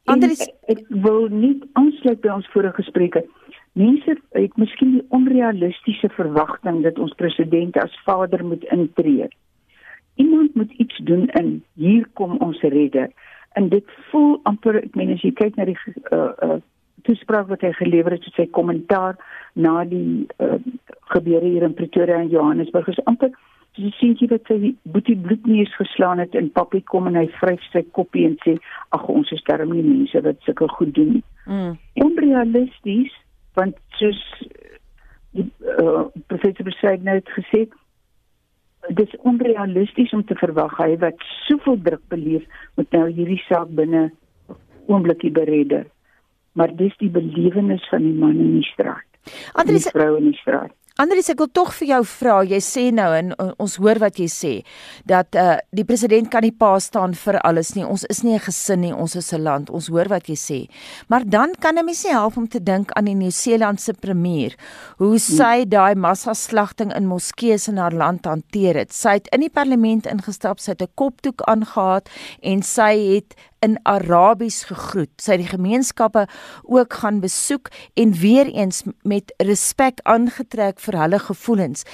Anders 0.05 0.43
ek, 0.45 0.53
ek 0.75 0.83
wil 1.05 1.27
nie 1.33 1.55
aansluit 1.73 2.21
by 2.21 2.35
ons 2.35 2.51
vorige 2.53 2.81
gesprekke. 2.81 3.25
Mense 3.75 4.15
het 4.37 4.59
miskien 4.61 4.93
die 4.99 5.05
onrealistiese 5.15 6.11
verwagting 6.15 6.83
dat 6.85 6.99
ons 7.01 7.15
president 7.19 7.77
as 7.81 7.95
vader 8.05 8.45
moet 8.45 8.63
intree 8.71 9.27
iemand 10.15 10.55
moet 10.55 10.71
iets 10.71 10.97
doen 10.97 11.27
in 11.27 11.63
hier 11.73 12.07
kom 12.13 12.37
ons 12.37 12.61
redder 12.61 13.11
en 13.51 13.69
dit 13.69 13.83
voel 14.11 14.39
amper 14.43 14.79
ek 14.81 14.95
meen 14.95 15.13
as 15.15 15.23
jy 15.23 15.31
kyk 15.35 15.57
na 15.59 15.67
die 15.67 15.77
uh, 16.11 16.31
uh, 16.47 16.59
toespraak 17.07 17.49
wat 17.51 17.63
hy 17.65 17.71
gelewer 17.79 18.15
het 18.15 18.27
sy 18.35 18.47
kommentaar 18.57 19.19
na 19.53 19.83
die 19.87 20.25
uh, 20.43 20.59
gebeure 21.13 21.45
hier 21.45 21.67
in 21.67 21.75
Pretoria 21.77 22.21
en 22.23 22.31
Johannesburg 22.31 22.87
is 22.91 23.03
amper 23.11 23.31
sien 23.75 24.15
jy 24.19 24.27
dat 24.31 24.47
sy 24.47 24.73
boetie 24.83 25.17
bloed 25.19 25.45
nie 25.49 25.61
is 25.65 25.73
geslaan 25.75 26.21
het 26.23 26.35
en 26.35 26.51
papie 26.55 26.83
kom 26.91 27.09
en 27.09 27.17
hy 27.19 27.25
vryf 27.39 27.63
sy 27.71 27.83
koppie 27.97 28.25
en 28.29 28.37
sê 28.45 28.55
ag 28.95 29.07
ons 29.11 29.31
is 29.35 29.43
darm 29.49 29.73
nie 29.75 29.83
mense 29.83 30.21
wat 30.23 30.39
sulke 30.47 30.67
goed 30.77 30.93
doen 30.95 31.17
nie. 31.17 31.23
Mm. 31.45 31.73
Onrealisties 32.05 33.13
want 33.55 33.75
soos 33.99 34.21
die 35.35 35.47
uh, 35.79 36.05
professor 36.31 36.67
Besaid 36.67 37.03
nou 37.03 37.17
het 37.19 37.31
gesê 37.35 37.65
dit 38.85 39.07
is 39.07 39.19
onrealisties 39.25 40.13
om 40.13 40.23
te 40.25 40.37
verwag 40.39 40.75
hy 40.79 40.93
wat 41.01 41.27
soveel 41.47 41.79
druk 41.83 42.03
beleef 42.13 42.45
moet 42.77 42.95
nou 42.95 43.07
hierdie 43.09 43.41
saak 43.47 43.71
binne 43.75 44.07
oombliekie 44.85 45.31
beredder. 45.33 45.87
Maar 46.55 46.71
dis 46.77 46.93
die 47.01 47.09
belewenis 47.11 47.83
van 47.89 48.05
die 48.05 48.13
man 48.15 48.37
in 48.39 48.59
die 48.59 48.67
straat. 48.69 49.07
Andries 49.57 49.89
vrou 49.91 50.15
in 50.19 50.29
die 50.29 50.37
straat. 50.37 50.71
Andries, 50.95 51.27
ek 51.27 51.41
wil 51.41 51.49
tog 51.51 51.73
vir 51.75 51.89
jou 51.89 51.97
vra. 52.07 52.37
Jy 52.47 52.57
sê 52.63 52.83
nou 52.95 53.09
en 53.11 53.33
ons 53.35 53.73
hoor 53.83 53.99
wat 53.99 54.15
jy 54.15 54.29
sê 54.31 54.51
dat 55.03 55.35
uh 55.35 55.57
die 55.75 55.83
president 55.83 56.29
kan 56.31 56.45
nie 56.45 56.53
pa 56.55 56.69
staan 56.79 57.11
vir 57.19 57.35
alles 57.43 57.73
nie. 57.75 57.83
Ons 57.83 58.05
is 58.07 58.23
nie 58.23 58.35
'n 58.35 58.39
gesin 58.39 58.79
nie, 58.79 58.93
ons 58.93 59.15
is 59.15 59.33
'n 59.33 59.43
land. 59.43 59.69
Ons 59.69 59.89
hoor 59.91 60.07
wat 60.07 60.29
jy 60.29 60.35
sê. 60.39 60.59
Maar 61.09 61.25
dan 61.27 61.51
kan 61.59 61.75
'n 61.77 61.83
mens 61.83 62.05
nie 62.05 62.13
help 62.13 62.37
om 62.37 62.47
te 62.47 62.63
dink 62.63 62.91
aan 62.91 63.05
die 63.05 63.13
Nieu-Seelandse 63.13 63.93
premier, 63.99 64.55
hoe 64.97 65.19
sy 65.19 65.65
daai 65.67 65.95
massaslagting 65.95 66.95
in 66.95 67.07
moskeeë 67.07 67.67
in 67.67 67.77
haar 67.77 67.93
land 67.93 68.25
hanteer 68.25 68.75
het. 68.75 68.93
Sy 68.93 69.19
het 69.19 69.27
in 69.33 69.41
die 69.41 69.49
parlement 69.49 70.05
ingestap, 70.05 70.59
sy 70.59 70.71
het 70.71 70.81
'n 70.81 70.95
kopdoek 70.95 71.41
aangetree 71.41 72.13
en 72.41 72.63
sy 72.63 73.15
het 73.15 73.35
in 73.65 73.79
Arabies 73.83 74.63
gegroet. 74.69 75.13
Sy 75.21 75.35
het 75.35 75.43
die 75.43 75.51
gemeenskappe 75.51 76.27
ook 76.63 77.01
gaan 77.01 77.19
besoek 77.23 77.71
en 77.97 78.13
weer 78.21 78.51
eens 78.53 78.83
met 79.01 79.33
respek 79.41 80.03
aangetrek 80.03 80.79
vir 80.85 80.99
hulle 81.01 81.19
gevoelens. 81.19 81.85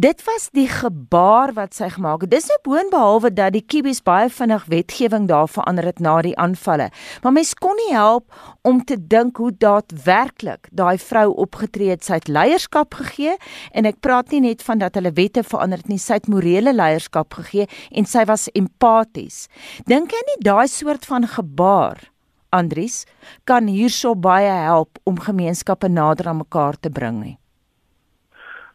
Dit 0.00 0.22
was 0.24 0.46
die 0.56 0.68
gebaar 0.68 1.50
wat 1.52 1.74
sy 1.76 1.90
gemaak 1.92 2.22
het. 2.24 2.30
Dis 2.32 2.46
nou 2.48 2.56
boonbehalwe 2.64 3.28
dat 3.36 3.52
die 3.52 3.60
Kiwis 3.60 3.98
baie 4.00 4.30
vinnig 4.32 4.62
wetgewing 4.72 5.26
daar 5.28 5.48
verander 5.50 5.84
het 5.90 5.98
na 6.00 6.14
die 6.24 6.32
aanvalle. 6.40 6.86
Maar 7.20 7.34
mens 7.36 7.50
kon 7.54 7.76
nie 7.76 7.90
help 7.92 8.32
om 8.64 8.78
te 8.84 8.96
dink 8.96 9.36
hoe 9.36 9.50
daadwerklik 9.52 10.70
daai 10.72 10.96
vrou 10.96 11.34
opgetree 11.44 11.90
het. 11.92 12.06
Sy 12.06 12.16
het 12.16 12.30
leierskap 12.32 12.96
gegee 12.96 13.34
en 13.76 13.90
ek 13.90 14.00
praat 14.00 14.32
nie 14.32 14.40
net 14.46 14.64
van 14.64 14.80
dat 14.80 14.96
hulle 14.96 15.12
wette 15.18 15.44
verander 15.44 15.82
het 15.82 15.92
nie, 15.92 16.00
sy 16.00 16.16
het 16.16 16.30
morele 16.32 16.72
leierskap 16.72 17.36
gegee 17.36 17.68
en 17.90 18.08
sy 18.08 18.24
was 18.30 18.48
empaties. 18.54 19.50
Dink 19.84 20.16
jy 20.16 20.22
nie 20.30 20.38
daai 20.48 20.64
soort 20.70 21.04
van 21.10 21.28
gebaar 21.28 22.06
Andries 22.56 23.04
kan 23.44 23.68
hierso 23.68 24.16
baie 24.16 24.56
help 24.64 24.96
om 25.04 25.20
gemeenskappe 25.20 25.92
nader 25.92 26.32
aan 26.32 26.40
mekaar 26.40 26.80
te 26.80 26.88
bring 26.88 27.20
nie? 27.20 27.39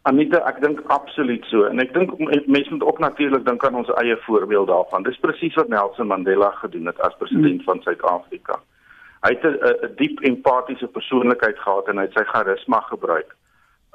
Anita, 0.05 0.37
ek 0.45 0.59
dink 0.61 0.83
absoluut 0.93 1.45
so 1.49 1.65
en 1.65 1.81
ek 1.81 1.95
dink 1.95 2.11
mense 2.21 2.69
moet 2.69 2.83
ook 2.85 2.99
natuurlik 3.01 3.45
dink 3.47 3.63
aan 3.65 3.77
ons 3.79 3.89
eie 3.97 4.17
voorbeeld 4.27 4.67
daarvan. 4.69 5.05
Dis 5.07 5.17
presies 5.23 5.55
wat 5.57 5.71
Nelson 5.73 6.11
Mandela 6.11 6.51
gedoen 6.59 6.91
het 6.91 6.99
as 7.01 7.15
president 7.17 7.63
van 7.65 7.81
Suid-Afrika. 7.81 8.59
Hy 9.25 9.31
het 9.33 9.45
'n 9.45 9.95
diep 9.97 10.21
empatiese 10.21 10.87
persoonlikheid 10.87 11.57
gehad 11.57 11.89
en 11.89 11.97
hy 11.97 12.03
het 12.05 12.13
sy 12.13 12.23
charisma 12.29 12.81
gebruik 12.91 13.33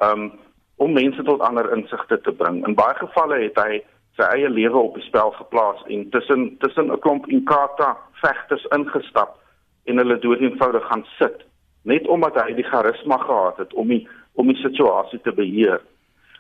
um, 0.03 0.33
om 0.77 0.93
mense 0.93 1.23
tot 1.23 1.41
ander 1.41 1.71
insigte 1.77 2.21
te 2.21 2.33
bring. 2.33 2.67
In 2.67 2.75
baie 2.75 2.97
gevalle 2.99 3.39
het 3.43 3.63
hy 3.63 3.79
sy 4.19 4.27
eie 4.35 4.51
lewe 4.51 4.79
op 4.79 4.95
die 4.95 5.07
spel 5.07 5.31
geplaas 5.31 5.85
en 5.87 6.11
tussen 6.11 6.59
tussen 6.59 6.91
'n 6.91 6.99
klomp 6.99 7.27
Inkatha 7.27 7.97
vegters 8.13 8.67
ingestap 8.75 9.39
en 9.85 9.97
hulle 9.97 10.19
dood 10.19 10.41
eenvoudig 10.41 10.87
gaan 10.87 11.07
sit 11.19 11.47
net 11.83 12.09
omdat 12.09 12.35
hy 12.43 12.53
die 12.55 12.67
charisma 12.67 13.17
gehad 13.17 13.57
het 13.57 13.75
om 13.75 13.89
die 13.89 14.09
om 14.35 14.47
die 14.47 14.63
situasie 14.63 15.21
te 15.21 15.33
beheer. 15.33 15.81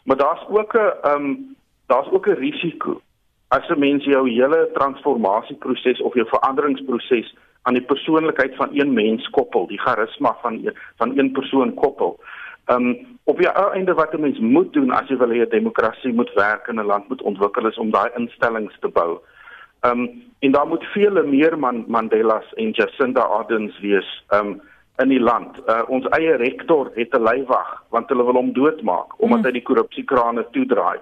Maar 0.04 0.16
daar's 0.16 0.44
ook 0.48 0.72
'n 0.74 0.92
ehm 1.02 1.24
um, 1.24 1.56
daar's 1.86 2.10
ook 2.10 2.26
'n 2.26 2.40
risiko 2.46 3.00
as 3.48 3.68
'n 3.68 3.78
mens 3.78 4.04
jou 4.04 4.30
hele 4.30 4.70
transformasieproses 4.72 6.00
of 6.00 6.14
jou 6.14 6.26
veranderingsproses 6.28 7.34
aan 7.62 7.74
die 7.74 7.82
persoonlikheid 7.82 8.56
van 8.56 8.68
een 8.72 8.92
mens 8.92 9.30
koppel, 9.30 9.66
die 9.66 9.80
charisma 9.80 10.36
van 10.42 10.52
een, 10.52 10.76
van 10.96 11.18
een 11.18 11.32
persoon 11.32 11.74
koppel. 11.74 12.20
Ehm 12.64 12.86
um, 12.86 13.18
op 13.24 13.38
die 13.38 13.48
einde 13.48 13.94
wat 13.94 14.12
'n 14.12 14.20
mens 14.20 14.38
moet 14.38 14.72
doen 14.72 14.90
as 14.90 15.08
jy 15.08 15.16
wil 15.16 15.28
hê 15.28 15.40
'n 15.42 15.48
demokrasie 15.48 16.12
moet 16.12 16.32
werk 16.34 16.66
en 16.68 16.80
'n 16.80 16.84
land 16.84 17.08
moet 17.08 17.22
ontwikkel 17.22 17.66
is 17.66 17.78
om 17.78 17.90
daai 17.90 18.10
instellings 18.14 18.76
te 18.80 18.88
bou. 18.88 19.18
Ehm 19.80 19.98
um, 19.98 20.22
en 20.38 20.52
daar 20.52 20.66
moet 20.66 20.84
vele 20.84 21.22
meer 21.22 21.58
man 21.58 21.84
Mandela's 21.88 22.52
en 22.54 22.70
Jacinda 22.70 23.20
Ardern's 23.20 23.80
wees. 23.80 24.24
Ehm 24.28 24.46
um, 24.46 24.60
in 25.02 25.08
die 25.08 25.20
land. 25.20 25.58
Uh, 25.66 25.82
ons 25.88 26.06
eie 26.16 26.36
rektor 26.36 26.90
het 26.94 27.14
'n 27.14 27.22
leiwag 27.22 27.70
want 27.90 28.08
hulle 28.08 28.24
wil 28.24 28.38
hom 28.40 28.52
doodmaak 28.52 29.14
omdat 29.18 29.38
mm. 29.40 29.46
hy 29.46 29.52
die 29.52 29.68
korrupsiekrane 29.68 30.46
toedraai. 30.50 30.98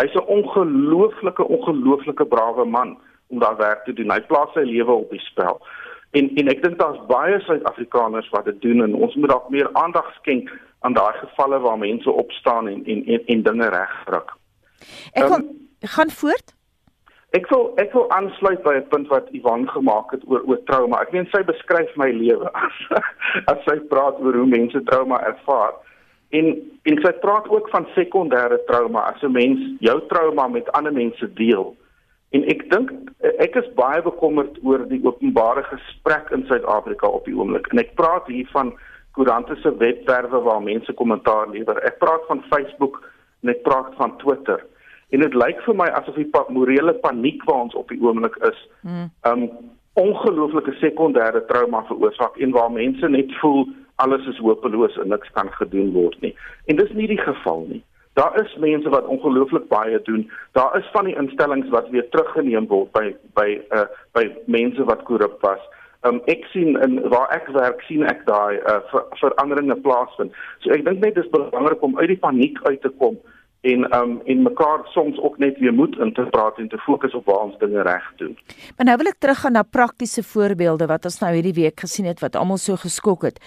Hy's 0.00 0.14
'n 0.14 0.26
ongelooflike 0.26 1.44
ongelooflike 1.44 2.24
brawe 2.24 2.64
man 2.64 2.98
om 3.28 3.38
daar 3.38 3.56
werk 3.56 3.84
te 3.84 3.92
doen. 3.92 4.10
Hy 4.10 4.20
plaas 4.20 4.52
sy 4.54 4.64
lewe 4.64 4.92
op 4.92 5.10
die 5.10 5.20
spel. 5.20 5.60
En 6.10 6.30
en 6.36 6.48
ek 6.48 6.62
dink 6.62 6.78
daar's 6.78 7.00
baie 7.08 7.40
Suid-Afrikaners 7.40 8.28
wat 8.30 8.44
dit 8.44 8.60
doen 8.60 8.82
en 8.82 8.94
ons 8.94 9.14
moet 9.14 9.28
dalk 9.28 9.48
meer 9.48 9.68
aandag 9.72 10.14
skenk 10.20 10.52
aan 10.80 10.92
daai 10.92 11.12
gevalle 11.12 11.58
waar 11.58 11.78
mense 11.78 12.10
opstaan 12.10 12.68
en 12.68 12.84
en 12.84 13.06
en, 13.06 13.22
en 13.26 13.42
dinge 13.42 13.68
regkry. 13.68 14.22
Ek 15.12 15.30
um, 15.30 15.48
gaan 15.80 16.10
voort. 16.10 16.54
Ek 17.32 17.46
wil 17.48 17.70
ek 17.80 17.94
wil 17.96 18.10
aansluit 18.12 18.60
by 18.62 18.74
'n 18.76 18.88
punt 18.92 19.08
wat 19.08 19.30
Ivan 19.32 19.64
gemaak 19.68 20.10
het 20.12 20.24
oor 20.28 20.42
oor 20.44 20.60
trauma. 20.68 21.00
Ek 21.00 21.12
meen 21.12 21.28
sy 21.32 21.40
beskryf 21.42 21.94
my 21.96 22.10
lewe 22.12 22.50
as 22.66 22.76
as 23.52 23.62
sy 23.64 23.78
praat 23.92 24.20
oor 24.20 24.36
hoe 24.36 24.46
mense 24.46 24.82
trauma 24.90 25.20
ervaar. 25.24 25.72
En 26.36 26.52
en 26.84 27.00
sy 27.00 27.12
praat 27.24 27.48
ook 27.48 27.70
van 27.72 27.86
sekondêre 27.96 28.58
trauma 28.68 29.06
as 29.12 29.22
'n 29.22 29.32
mens 29.32 29.60
jou 29.80 30.00
trauma 30.12 30.48
met 30.48 30.72
ander 30.72 30.92
mense 30.92 31.32
deel. 31.40 31.72
En 32.32 32.44
ek 32.44 32.68
dink 32.70 32.92
ek 33.38 33.56
is 33.56 33.74
baie 33.80 34.02
bekommerd 34.02 34.58
oor 34.62 34.84
die 34.88 35.00
openbare 35.04 35.62
gesprek 35.62 36.30
in 36.30 36.44
Suid-Afrika 36.46 37.06
op 37.06 37.24
die 37.24 37.36
oomblik. 37.36 37.66
En 37.72 37.78
ek 37.78 37.94
praat 37.94 38.26
hier 38.26 38.48
van 38.52 38.74
koerante 39.12 39.56
se 39.56 39.76
webwerwe 39.76 40.40
waar 40.40 40.62
mense 40.62 40.92
kommentaar 40.92 41.48
lewer. 41.48 41.80
Ek 41.84 41.98
praat 41.98 42.24
van 42.28 42.44
Facebook 42.50 43.00
en 43.42 43.48
ek 43.48 43.62
praat 43.62 43.94
van 43.96 44.16
Twitter. 44.18 44.60
En 45.12 45.20
dit 45.20 45.34
lyk 45.36 45.60
vir 45.66 45.76
my 45.76 45.90
asof 45.92 46.16
die 46.16 46.28
pa 46.32 46.46
morele 46.48 46.94
paniek 47.04 47.44
waar 47.44 47.66
ons 47.66 47.76
op 47.76 47.90
die 47.92 48.00
oomblik 48.00 48.36
is, 48.48 48.58
hmm. 48.80 49.10
um 49.28 49.48
ongelooflike 50.00 50.72
sekondêre 50.80 51.42
trauma 51.50 51.82
veroorsaak 51.84 52.38
en 52.40 52.54
waar 52.56 52.70
mense 52.72 53.08
net 53.12 53.32
voel 53.42 53.66
alles 54.00 54.24
is 54.30 54.40
hopeloos 54.40 54.96
en 55.02 55.12
niks 55.12 55.28
kan 55.36 55.50
gedoen 55.58 55.90
word 55.92 56.16
nie. 56.24 56.32
En 56.72 56.80
dis 56.80 56.94
nie 56.96 57.10
die 57.10 57.20
geval 57.20 57.66
nie. 57.68 57.82
Daar 58.16 58.32
is 58.40 58.54
mense 58.60 58.88
wat 58.92 59.10
ongelooflik 59.12 59.68
baie 59.68 60.00
doen. 60.08 60.24
Daar 60.56 60.78
is 60.78 60.88
van 60.96 61.04
die 61.08 61.16
instellings 61.16 61.68
wat 61.68 61.92
weer 61.92 62.08
teruggeneem 62.08 62.70
word 62.72 62.92
by 62.96 63.12
by 63.36 63.60
uh 63.76 63.84
by 64.16 64.24
mense 64.46 64.84
wat 64.88 65.04
korrup 65.08 65.36
was. 65.44 65.60
Um 66.08 66.22
ek 66.32 66.48
sien 66.56 66.80
in 66.84 66.98
waar 67.12 67.28
ek 67.36 67.52
werk 67.52 67.84
sien 67.88 68.08
ek 68.08 68.24
daai 68.28 68.60
uh 68.64 68.80
ver, 68.88 69.04
veranderinge 69.20 69.76
plaasvind. 69.84 70.32
So 70.64 70.72
ek 70.72 70.88
dink 70.88 71.04
net 71.04 71.20
dis 71.20 71.30
belangrik 71.36 71.84
om 71.84 72.00
uit 72.00 72.08
die 72.16 72.20
paniek 72.24 72.60
uit 72.64 72.80
te 72.80 72.92
kom 72.96 73.20
en 73.62 73.84
um 73.96 74.20
en 74.24 74.42
mekaar 74.42 74.80
soms 74.84 75.18
ook 75.18 75.38
net 75.38 75.58
weer 75.58 75.74
moed 75.74 75.98
in 75.98 76.12
te 76.12 76.22
praat 76.30 76.58
en 76.58 76.68
te 76.68 76.78
fokus 76.78 77.14
op 77.14 77.24
waar 77.24 77.44
ons 77.46 77.58
dinge 77.58 77.82
reg 77.82 78.12
doen. 78.16 78.38
Maar 78.76 78.86
nou 78.86 78.96
wil 78.96 79.12
ek 79.12 79.20
teruggaan 79.22 79.54
na 79.54 79.62
praktiese 79.62 80.22
voorbeelde 80.22 80.88
wat 80.90 81.04
ons 81.04 81.20
nou 81.22 81.30
hierdie 81.34 81.54
week 81.60 81.80
gesien 81.80 82.10
het 82.10 82.20
wat 82.20 82.36
almal 82.36 82.58
so 82.58 82.76
geskok 82.76 83.22
het. 83.30 83.38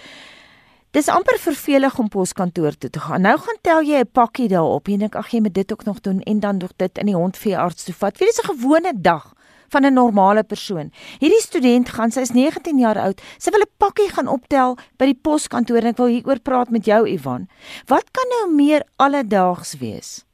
Dis 0.96 1.10
amper 1.12 1.36
vervelig 1.36 1.98
om 2.00 2.08
poskantoor 2.08 2.78
toe 2.80 2.90
te 2.90 3.00
gaan. 3.00 3.20
Nou 3.20 3.36
gaan 3.38 3.58
tel 3.60 3.82
jy 3.84 4.00
'n 4.00 4.12
pakkie 4.12 4.48
daarop 4.48 4.88
en 4.88 4.98
dink 4.98 5.14
ag 5.14 5.28
jy 5.28 5.40
moet 5.40 5.54
dit 5.54 5.72
ook 5.72 5.84
nog 5.84 6.00
doen 6.00 6.20
en 6.20 6.40
dan 6.40 6.56
nog 6.56 6.72
dit 6.76 6.98
in 6.98 7.06
die 7.06 7.14
hondveearts 7.14 7.84
toe 7.84 7.94
vat. 7.94 8.18
Wie 8.18 8.28
is 8.28 8.40
'n 8.40 8.56
gewone 8.56 8.92
dag? 8.96 9.35
Van 9.68 9.84
'n 9.84 9.94
normale 9.94 10.44
persoon. 10.44 10.90
Hierdie 11.18 11.40
student 11.40 11.88
gaan 11.88 12.10
sy 12.10 12.20
is 12.20 12.32
19 12.32 12.78
jaar 12.78 12.98
oud. 12.98 13.20
Sy 13.38 13.50
wil 13.50 13.60
'n 13.60 13.76
pakkie 13.78 14.08
gaan 14.08 14.28
optel 14.28 14.76
by 14.98 15.06
die 15.06 15.20
poskantoor 15.22 15.78
en 15.78 15.86
ek 15.86 15.96
wil 15.96 16.06
hieroor 16.06 16.40
praat 16.40 16.70
met 16.70 16.84
jou 16.84 17.06
Ivan. 17.08 17.48
Wat 17.86 18.10
kan 18.12 18.28
nou 18.28 18.54
meer 18.54 18.82
alledaags 18.96 19.78
wees 19.78 20.24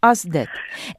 as 0.00 0.22
dit? 0.22 0.48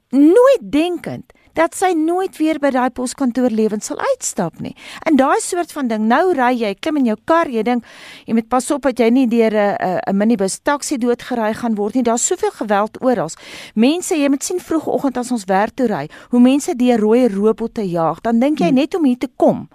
Nooit 0.09 0.61
denkend 0.61 1.33
dat 1.57 1.75
sy 1.77 1.91
nooit 1.97 2.37
weer 2.37 2.59
by 2.61 2.69
daai 2.75 2.89
poskantoor 2.93 3.53
lewens 3.53 3.89
sal 3.89 3.97
uitstap 4.13 4.59
nie. 4.61 4.75
En 5.09 5.17
daai 5.17 5.39
soort 5.41 5.71
van 5.73 5.89
ding, 5.89 6.05
nou 6.09 6.33
ry 6.37 6.51
jy, 6.53 6.73
klim 6.77 7.01
in 7.01 7.09
jou 7.11 7.17
kar, 7.25 7.49
jy 7.49 7.63
dink 7.65 7.85
jy 8.27 8.37
moet 8.37 8.49
pas 8.51 8.69
op 8.75 8.85
dat 8.85 9.01
jy 9.01 9.09
nie 9.09 9.27
deur 9.27 9.53
'n 9.53 9.99
'n 10.07 10.17
minibus 10.17 10.59
taxi 10.63 10.97
doodgery 10.97 11.53
gaan 11.53 11.75
word 11.75 11.95
nie. 11.95 12.03
Daar's 12.03 12.25
soveel 12.25 12.51
geweld 12.51 13.01
oral. 13.01 13.29
Mense, 13.75 14.15
jy 14.15 14.29
moet 14.29 14.43
sien 14.43 14.59
vroegoggend 14.59 15.17
as 15.17 15.31
ons 15.31 15.45
werk 15.45 15.75
toe 15.75 15.87
ry, 15.87 16.09
hoe 16.29 16.39
mense 16.39 16.75
deur 16.75 16.99
rooi 16.99 17.27
robotte 17.27 17.81
jaag, 17.81 18.21
dan 18.21 18.39
dink 18.39 18.59
jy 18.59 18.67
hmm. 18.67 18.75
net 18.75 18.95
om 18.95 19.05
hier 19.05 19.17
te 19.17 19.29
kom 19.35 19.67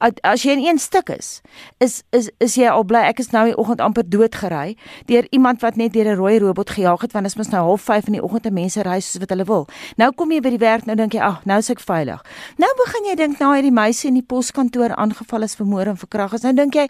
as 0.00 0.42
jy 0.44 0.56
in 0.56 0.64
een 0.64 0.78
stuk 0.78 1.08
is, 1.08 1.40
is 1.78 2.02
is 2.10 2.30
is 2.38 2.56
jy 2.56 2.68
al 2.68 2.84
bly 2.84 3.02
ek 3.08 3.20
is 3.22 3.30
nou 3.32 3.44
die 3.48 3.56
oggend 3.56 3.80
amper 3.80 4.04
dood 4.08 4.34
gery 4.34 4.76
deur 5.06 5.26
iemand 5.30 5.62
wat 5.64 5.76
net 5.76 5.92
deur 5.92 6.08
'n 6.12 6.16
rooi 6.16 6.38
robot 6.38 6.70
gejaag 6.70 7.00
het 7.00 7.12
want 7.12 7.24
dit 7.24 7.32
is 7.32 7.38
mos 7.38 7.48
nou 7.48 7.76
05:30 7.76 8.06
in 8.06 8.12
die 8.12 8.22
oggend 8.22 8.46
en 8.46 8.54
mense 8.54 8.82
ry 8.82 9.00
soos 9.00 9.20
wat 9.20 9.30
hulle 9.30 9.44
wil. 9.44 9.66
Nou 9.96 10.12
kom 10.12 10.30
jy 10.30 10.40
by 10.40 10.50
die 10.50 10.58
werk 10.58 10.86
nou 10.86 10.96
dink 10.96 11.12
jy 11.12 11.20
ag, 11.20 11.44
nou 11.44 11.58
is 11.58 11.70
ek 11.70 11.80
veilig. 11.80 12.22
Nou 12.58 12.70
begin 12.84 13.04
jy 13.04 13.14
dink 13.14 13.38
nou 13.38 13.54
hierdie 13.54 13.72
meisie 13.72 14.08
in 14.08 14.14
die 14.14 14.26
poskantoor 14.26 14.94
aangeval 14.96 15.42
is 15.42 15.54
vermoor 15.54 15.86
en 15.86 15.96
verkrag 15.96 16.32
is. 16.32 16.42
Nou 16.42 16.52
dink 16.52 16.74
jy 16.74 16.88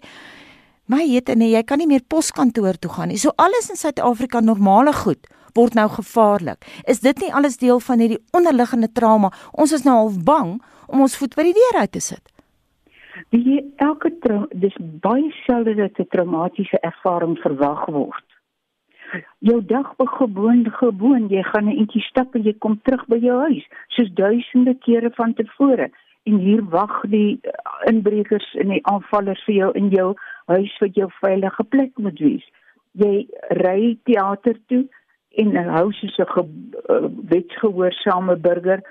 my 0.85 1.03
jete 1.03 1.35
nee, 1.35 1.51
jy 1.51 1.63
kan 1.63 1.77
nie 1.77 1.87
meer 1.87 2.01
poskantoor 2.07 2.79
toe 2.79 2.91
gaan 2.91 3.07
nie. 3.07 3.17
So 3.17 3.31
alles 3.35 3.69
in 3.69 3.75
Suid-Afrika 3.75 4.39
normale 4.39 4.93
goed 4.93 5.27
word 5.57 5.73
nou 5.73 5.87
gevaarlik. 5.89 6.65
Is 6.85 6.99
dit 6.99 7.19
nie 7.19 7.33
alles 7.33 7.57
deel 7.57 7.79
van 7.79 7.99
hierdie 7.99 8.21
onderliggende 8.31 8.91
trauma? 8.93 9.31
Ons 9.51 9.71
is 9.71 9.83
nou 9.87 9.95
half 9.95 10.19
bang 10.23 10.57
om 10.87 11.01
ons 11.01 11.15
voet 11.19 11.35
by 11.35 11.47
die 11.49 11.55
deur 11.57 11.81
uit 11.81 11.91
te 11.91 11.99
sit. 11.99 12.21
Die 13.29 13.73
elke 13.75 14.11
dis 14.51 14.75
baie 15.01 15.31
selde 15.45 15.75
dat 15.75 15.99
'n 15.99 16.07
traumatiese 16.09 16.79
ervaring 16.79 17.37
verwag 17.39 17.85
word. 17.85 18.25
Jou 19.39 19.65
dag 19.65 19.95
begewoon 19.95 20.71
gewoon, 20.71 21.27
jy 21.27 21.43
gaan 21.43 21.67
'n 21.69 21.77
entjie 21.77 22.01
stap 22.01 22.35
en 22.35 22.43
jy 22.43 22.53
kom 22.57 22.79
terug 22.81 23.05
by 23.07 23.17
jou 23.17 23.39
huis, 23.39 23.67
soos 23.87 24.13
duisende 24.13 24.75
kere 24.75 25.11
van 25.11 25.33
tevore. 25.33 25.89
En 26.23 26.37
hier 26.37 26.63
wag 26.69 27.01
die 27.01 27.39
inbrekers 27.85 28.53
en 28.53 28.67
die 28.67 28.85
aanvallers 28.85 29.43
vir 29.43 29.55
jou 29.55 29.71
in 29.71 29.89
jou 29.89 30.15
huis 30.45 30.77
wat 30.79 30.95
jou 30.95 31.09
veilige 31.21 31.63
plek 31.63 31.97
moet 31.97 32.19
wees. 32.19 32.45
Jy 32.91 33.27
ry 33.49 33.97
teater 34.03 34.57
toe 34.67 34.87
en 35.29 35.55
hou 35.55 35.91
soos 35.91 36.17
'n 36.17 36.25
uh, 36.89 37.09
wetsgehoorsame 37.29 38.35
burger 38.35 38.81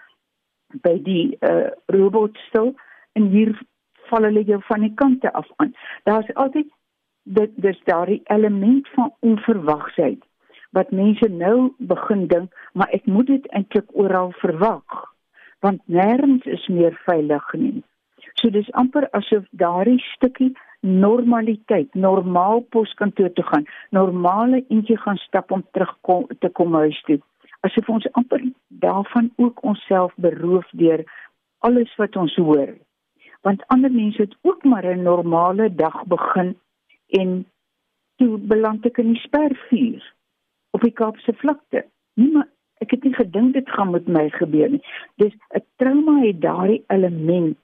by 0.83 1.03
die 1.03 1.37
uh, 1.41 1.71
robot 1.87 2.39
stil 2.49 2.75
en 3.13 3.29
hier 3.31 3.55
val 4.11 4.29
hulle 4.29 4.45
jou 4.45 4.61
van 4.69 4.81
die 4.81 4.95
kante 4.95 5.33
af 5.33 5.49
aan. 5.57 5.75
Daar's 6.05 6.33
altyd 6.35 6.71
dit 7.23 7.51
dis 7.57 7.81
daardie 7.85 8.21
element 8.25 8.89
van 8.95 9.13
onverwagsheid 9.21 10.23
wat 10.77 10.91
mense 10.91 11.29
nou 11.29 11.73
begin 11.79 12.27
dink, 12.29 12.53
maar 12.73 12.91
ek 12.93 13.07
moet 13.07 13.27
dit 13.27 13.47
eintlik 13.57 13.93
oral 13.93 14.33
verwag 14.43 15.05
want 15.65 15.81
nêrens 15.89 16.45
is 16.45 16.67
meer 16.69 16.95
veilig 17.07 17.53
nie. 17.57 17.83
So 18.37 18.51
dis 18.53 18.69
amper 18.73 19.07
asof 19.17 19.47
daardie 19.51 19.99
stukkie 20.13 20.53
normaliteit, 20.87 21.95
normaal 21.95 22.61
poskantoor 22.75 23.33
toe 23.35 23.45
gaan, 23.49 23.65
normale 23.91 24.61
eentjie 24.69 24.99
gaan 25.01 25.19
stap 25.25 25.51
om 25.51 25.65
terug 25.73 25.97
kom, 26.07 26.27
te 26.39 26.49
kom 26.49 26.75
huis 26.75 27.01
toe. 27.09 27.19
asof 27.67 27.89
ons 27.91 28.07
amper 28.13 28.43
daarvan 28.69 29.31
ook 29.43 29.63
onsself 29.63 30.13
beroof 30.23 30.69
deur 30.71 31.03
alles 31.67 31.95
wat 31.99 32.17
ons 32.17 32.37
hoor. 32.37 32.77
Want 33.47 33.67
ander 33.67 33.93
mense 33.93 34.23
het 34.23 34.37
ook 34.43 34.65
maar 34.65 34.87
'n 34.87 35.03
normale 35.03 35.75
dag 35.75 36.05
begin 36.07 36.57
en 37.07 37.47
toe 38.17 38.39
beland 38.39 38.87
ek 38.87 38.99
in 38.99 39.13
die 39.13 39.21
spervuur 39.21 40.15
op 40.71 40.81
die 40.81 40.93
Kaapse 40.93 41.33
vlakte. 41.33 41.85
Nie 42.15 42.33
maar 42.33 42.49
ek 42.79 42.91
het 42.91 43.05
nie 43.05 43.15
gedink 43.15 43.53
dit 43.53 43.71
gaan 43.71 43.91
met 43.91 44.07
my 44.07 44.31
gebeur 44.31 44.71
nie. 44.71 44.83
Dis 45.15 45.35
'n 45.55 45.63
trauma 45.77 46.21
het 46.21 46.41
daardie 46.41 46.85
element 46.87 47.59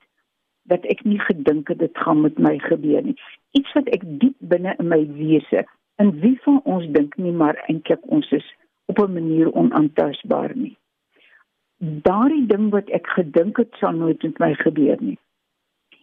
dat 0.63 0.85
ek 0.85 1.03
nie 1.03 1.19
gedink 1.19 1.67
het 1.67 1.79
dit 1.79 1.97
gaan 1.97 2.21
met 2.21 2.37
my 2.37 2.59
gebeur 2.59 3.03
nie. 3.03 3.17
Iets 3.51 3.73
wat 3.73 3.87
ek 3.87 4.01
diep 4.05 4.35
binne 4.39 4.75
in 4.77 4.87
my 4.87 5.07
wese, 5.11 5.65
in 5.95 6.19
wie 6.19 6.39
van 6.41 6.61
ons 6.63 6.87
dink 6.91 7.17
nie 7.17 7.31
maar 7.31 7.63
eintlik 7.67 8.01
ons 8.05 8.31
is 8.31 8.55
op 8.85 8.99
'n 8.99 9.13
manier 9.13 9.53
onaantastbaar 9.53 10.55
nie. 10.55 10.77
Daardie 11.77 12.45
ding 12.45 12.69
wat 12.71 12.89
ek 12.89 13.07
gedink 13.07 13.57
het 13.57 13.73
sou 13.79 13.95
nooit 13.95 14.23
met 14.23 14.37
my 14.39 14.53
gebeur 14.53 14.97
nie, 15.01 15.17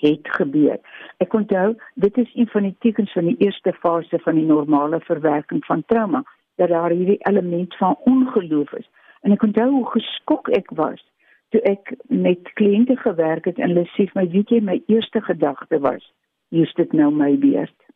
het 0.01 0.29
gebeur. 0.37 0.79
Ek 1.19 1.35
onthou, 1.35 1.75
dit 1.95 2.19
is 2.19 2.35
een 2.35 2.49
van 2.53 2.69
die 2.69 2.77
tekens 2.79 3.13
van 3.13 3.29
die 3.31 3.39
eerste 3.39 3.73
fase 3.73 4.19
van 4.25 4.35
die 4.35 4.47
normale 4.47 5.01
verwerking 5.01 5.65
van 5.65 5.85
trauma, 5.87 6.25
dat 6.57 6.69
daar 6.69 6.91
hierdie 6.91 7.21
element 7.29 7.77
van 7.77 7.97
ongeloof 8.05 8.73
is. 8.73 8.89
En 9.21 9.33
ek 9.33 9.43
onthou 9.43 9.71
hoe 9.71 9.87
geskok 9.91 10.49
ek 10.57 10.71
was 10.75 11.05
toe 11.51 11.61
ek 11.67 11.95
met 12.09 12.53
kliënte 12.59 12.97
gewerk 12.97 13.45
het 13.51 13.59
en 13.59 13.73
hulle 13.73 13.87
sê 13.95 14.07
my 14.15 14.27
weet 14.31 14.53
jy 14.55 14.61
my 14.65 14.79
eerste 14.93 15.23
gedagte 15.27 15.81
was 15.83 16.05
is 16.51 16.73
dit 16.79 16.95
nou 16.97 17.11
my 17.15 17.33
beurt 17.43 17.87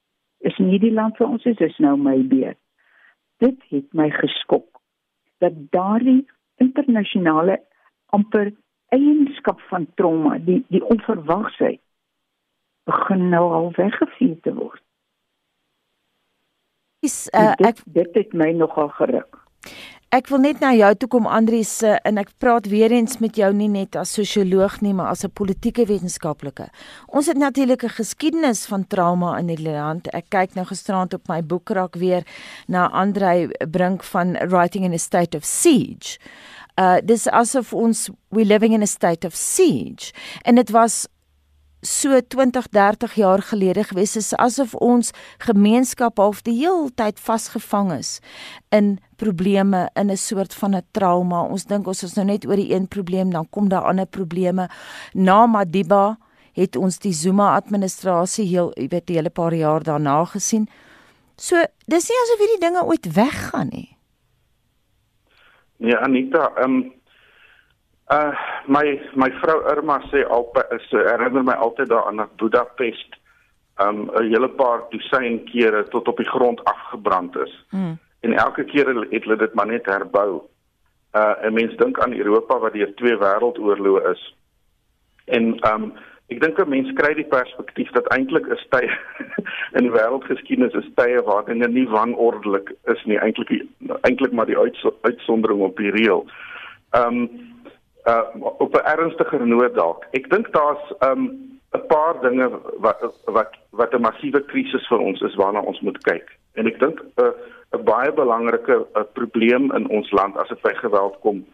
is 0.50 0.58
nie 0.62 0.80
die 0.82 0.92
land 0.94 1.16
vir 1.18 1.30
ons 1.30 1.46
is 1.50 1.62
is 1.66 1.78
nou 1.82 1.94
my 2.00 2.16
beurt 2.30 2.58
dit 3.44 3.62
het 3.70 3.86
my 4.00 4.08
geskok 4.18 4.66
dat 5.44 5.56
daardie 5.76 6.22
internasionale 6.62 7.60
amper 8.16 8.52
eienskap 8.94 9.62
van 9.70 9.86
trauma 10.00 10.38
die 10.50 10.60
die 10.74 10.82
onverwagsheid 10.96 11.82
begin 12.84 13.28
nou 13.28 13.52
al 13.52 13.70
weggevee 13.76 14.40
te 14.40 14.54
word 14.54 14.82
is 17.04 17.28
uh, 17.34 17.52
dit, 17.58 17.66
ek 17.66 17.82
dit 17.84 18.20
het 18.20 18.32
my 18.32 18.52
nogal 18.52 18.88
geruk 19.00 19.44
Ek 20.14 20.28
wil 20.30 20.44
net 20.44 20.60
na 20.62 20.68
jou 20.76 20.92
toe 20.94 21.08
kom 21.10 21.24
Andries 21.26 21.72
en 21.82 22.20
ek 22.22 22.28
praat 22.38 22.68
weer 22.70 22.92
eens 22.94 23.16
met 23.18 23.34
jou 23.34 23.48
nie 23.56 23.66
net 23.66 23.96
as 23.98 24.12
sosioloog 24.14 24.76
nie 24.84 24.92
maar 24.94 25.10
as 25.10 25.24
'n 25.24 25.34
politieke 25.34 25.86
wetenskaplike. 25.90 26.68
Ons 27.08 27.26
het 27.26 27.36
natuurlik 27.36 27.82
'n 27.82 27.98
geskiedenis 27.98 28.66
van 28.66 28.86
trauma 28.86 29.38
in 29.38 29.46
die 29.46 29.58
land. 29.58 30.06
Ek 30.14 30.30
kyk 30.30 30.54
nou 30.54 30.66
gisterand 30.66 31.14
op 31.14 31.28
my 31.28 31.42
boekrak 31.42 31.96
weer 31.96 32.22
na 32.68 32.88
Andrei 32.90 33.48
Brink 33.70 34.04
van 34.04 34.36
Writing 34.48 34.84
in 34.84 34.92
a 34.92 34.98
State 34.98 35.36
of 35.36 35.44
Siege. 35.44 36.18
Uh 36.78 36.98
dis 37.04 37.28
asof 37.28 37.72
ons 37.72 38.10
we 38.30 38.44
living 38.44 38.72
in 38.72 38.82
a 38.82 38.86
state 38.86 39.26
of 39.26 39.34
siege 39.34 40.12
en 40.42 40.54
dit 40.54 40.70
was 40.70 41.06
so 41.84 42.20
20, 42.20 42.68
30 42.72 43.14
jaar 43.14 43.42
gelede 43.42 43.84
gewees 43.84 44.16
is 44.16 44.32
asof 44.40 44.74
ons 44.74 45.12
gemeenskap 45.44 46.18
half 46.18 46.40
die 46.42 46.56
hele 46.56 46.88
tyd 46.96 47.20
vasgevang 47.20 47.92
is 47.98 48.20
in 48.72 48.98
probleme 49.20 49.88
in 49.94 50.10
'n 50.10 50.16
soort 50.16 50.54
van 50.54 50.74
'n 50.74 50.82
trauma. 50.92 51.42
Ons 51.42 51.64
dink 51.64 51.86
ons 51.86 52.02
is 52.02 52.14
nou 52.14 52.26
net 52.26 52.46
oor 52.46 52.56
die 52.56 52.74
een 52.74 52.88
probleem, 52.88 53.30
dan 53.30 53.46
kom 53.50 53.68
daar 53.68 53.84
ander 53.84 54.06
probleme. 54.06 54.68
Na 55.12 55.46
Madiba 55.46 56.18
het 56.52 56.76
ons 56.76 56.98
die 56.98 57.12
Zuma 57.12 57.54
administrasie 57.54 58.46
heel, 58.46 58.70
jy 58.74 58.88
weet, 58.88 59.10
'n 59.10 59.14
hele 59.14 59.30
paar 59.30 59.54
jaar 59.54 59.82
daarna 59.82 60.24
gesien. 60.24 60.68
So, 61.36 61.56
dis 61.86 62.08
nie 62.08 62.18
asof 62.22 62.38
hierdie 62.38 62.60
dinge 62.60 62.84
ooit 62.84 63.12
weggaan 63.12 63.68
nie. 63.70 63.96
Nee, 65.76 65.96
Anita, 65.96 66.52
ehm 66.56 66.70
um 66.70 66.92
Uh 68.12 68.32
my 68.66 69.00
my 69.14 69.30
vrou 69.40 69.62
Irma 69.72 70.00
sê 70.12 70.24
altyd 70.28 70.72
is 70.76 70.90
herinner 70.90 71.44
my 71.44 71.54
altyd 71.56 71.88
daaraan 71.88 72.16
dat 72.16 72.36
Budapest 72.36 73.16
um 73.80 74.10
'n 74.12 74.28
hele 74.28 74.48
paar 74.48 74.82
dosyn 74.90 75.44
kere 75.44 75.88
tot 75.88 76.08
op 76.08 76.16
die 76.16 76.28
grond 76.28 76.64
afgebrand 76.64 77.36
is. 77.36 77.64
Mm. 77.70 77.98
En 78.20 78.32
elke 78.32 78.64
keer 78.64 78.86
het 78.86 79.24
hulle 79.24 79.36
dit 79.36 79.54
maar 79.54 79.66
net 79.66 79.86
herbou. 79.86 80.42
Uh 81.12 81.34
'n 81.42 81.52
mens 81.52 81.76
dink 81.76 82.00
aan 82.00 82.18
Europa 82.18 82.58
wat 82.58 82.72
deur 82.72 82.94
twee 82.94 83.16
wêreldoorloë 83.16 84.10
is. 84.10 84.34
En 85.24 85.72
um 85.72 85.92
ek 86.28 86.40
dink 86.40 86.58
'n 86.58 86.68
mens 86.68 86.92
kry 86.92 87.14
die 87.14 87.28
perspektief 87.28 87.90
dat 87.90 88.08
eintlik 88.08 88.46
is 88.46 88.66
tye 88.68 88.90
in 89.78 89.90
wêreldgeskiedenis 89.90 90.74
is 90.74 90.90
tye 90.94 91.22
waar 91.22 91.44
dinge 91.44 91.68
nie 91.68 91.88
wanordelik 91.88 92.74
is 92.84 93.04
nie, 93.04 93.18
eintlik 93.18 93.64
eintlik 94.00 94.32
maar 94.32 94.46
die 94.46 94.58
uitsondering 95.02 95.60
op 95.60 95.76
die 95.76 95.90
reël. 95.90 96.26
Um 96.92 97.52
uh 98.04 98.22
op 98.40 98.74
'n 98.74 98.86
ernstiger 98.86 99.46
noot 99.46 99.74
dalk. 99.74 100.06
Ek 100.10 100.30
dink 100.30 100.52
daar's 100.52 100.92
um 101.00 101.22
'n 101.72 101.86
paar 101.86 102.20
dinge 102.20 102.50
wat 102.78 103.00
wat 103.24 103.50
wat 103.70 103.92
'n 103.94 104.00
massiewe 104.00 104.44
krisis 104.44 104.86
vir 104.86 104.98
ons 104.98 105.20
is 105.20 105.34
waarna 105.34 105.60
ons 105.60 105.80
moet 105.80 105.98
kyk. 105.98 106.38
En 106.52 106.66
ek 106.66 106.78
dink 106.78 107.00
'n 107.00 107.22
uh, 107.22 107.32
'n 107.74 107.84
baie 107.84 108.12
belangrike 108.12 108.86
uh, 108.94 109.02
probleem 109.12 109.72
in 109.72 109.88
ons 109.88 110.10
land 110.10 110.36
as 110.36 110.48
dit 110.48 110.60
by 110.62 110.74
geweld 110.74 111.18
kom 111.20 111.44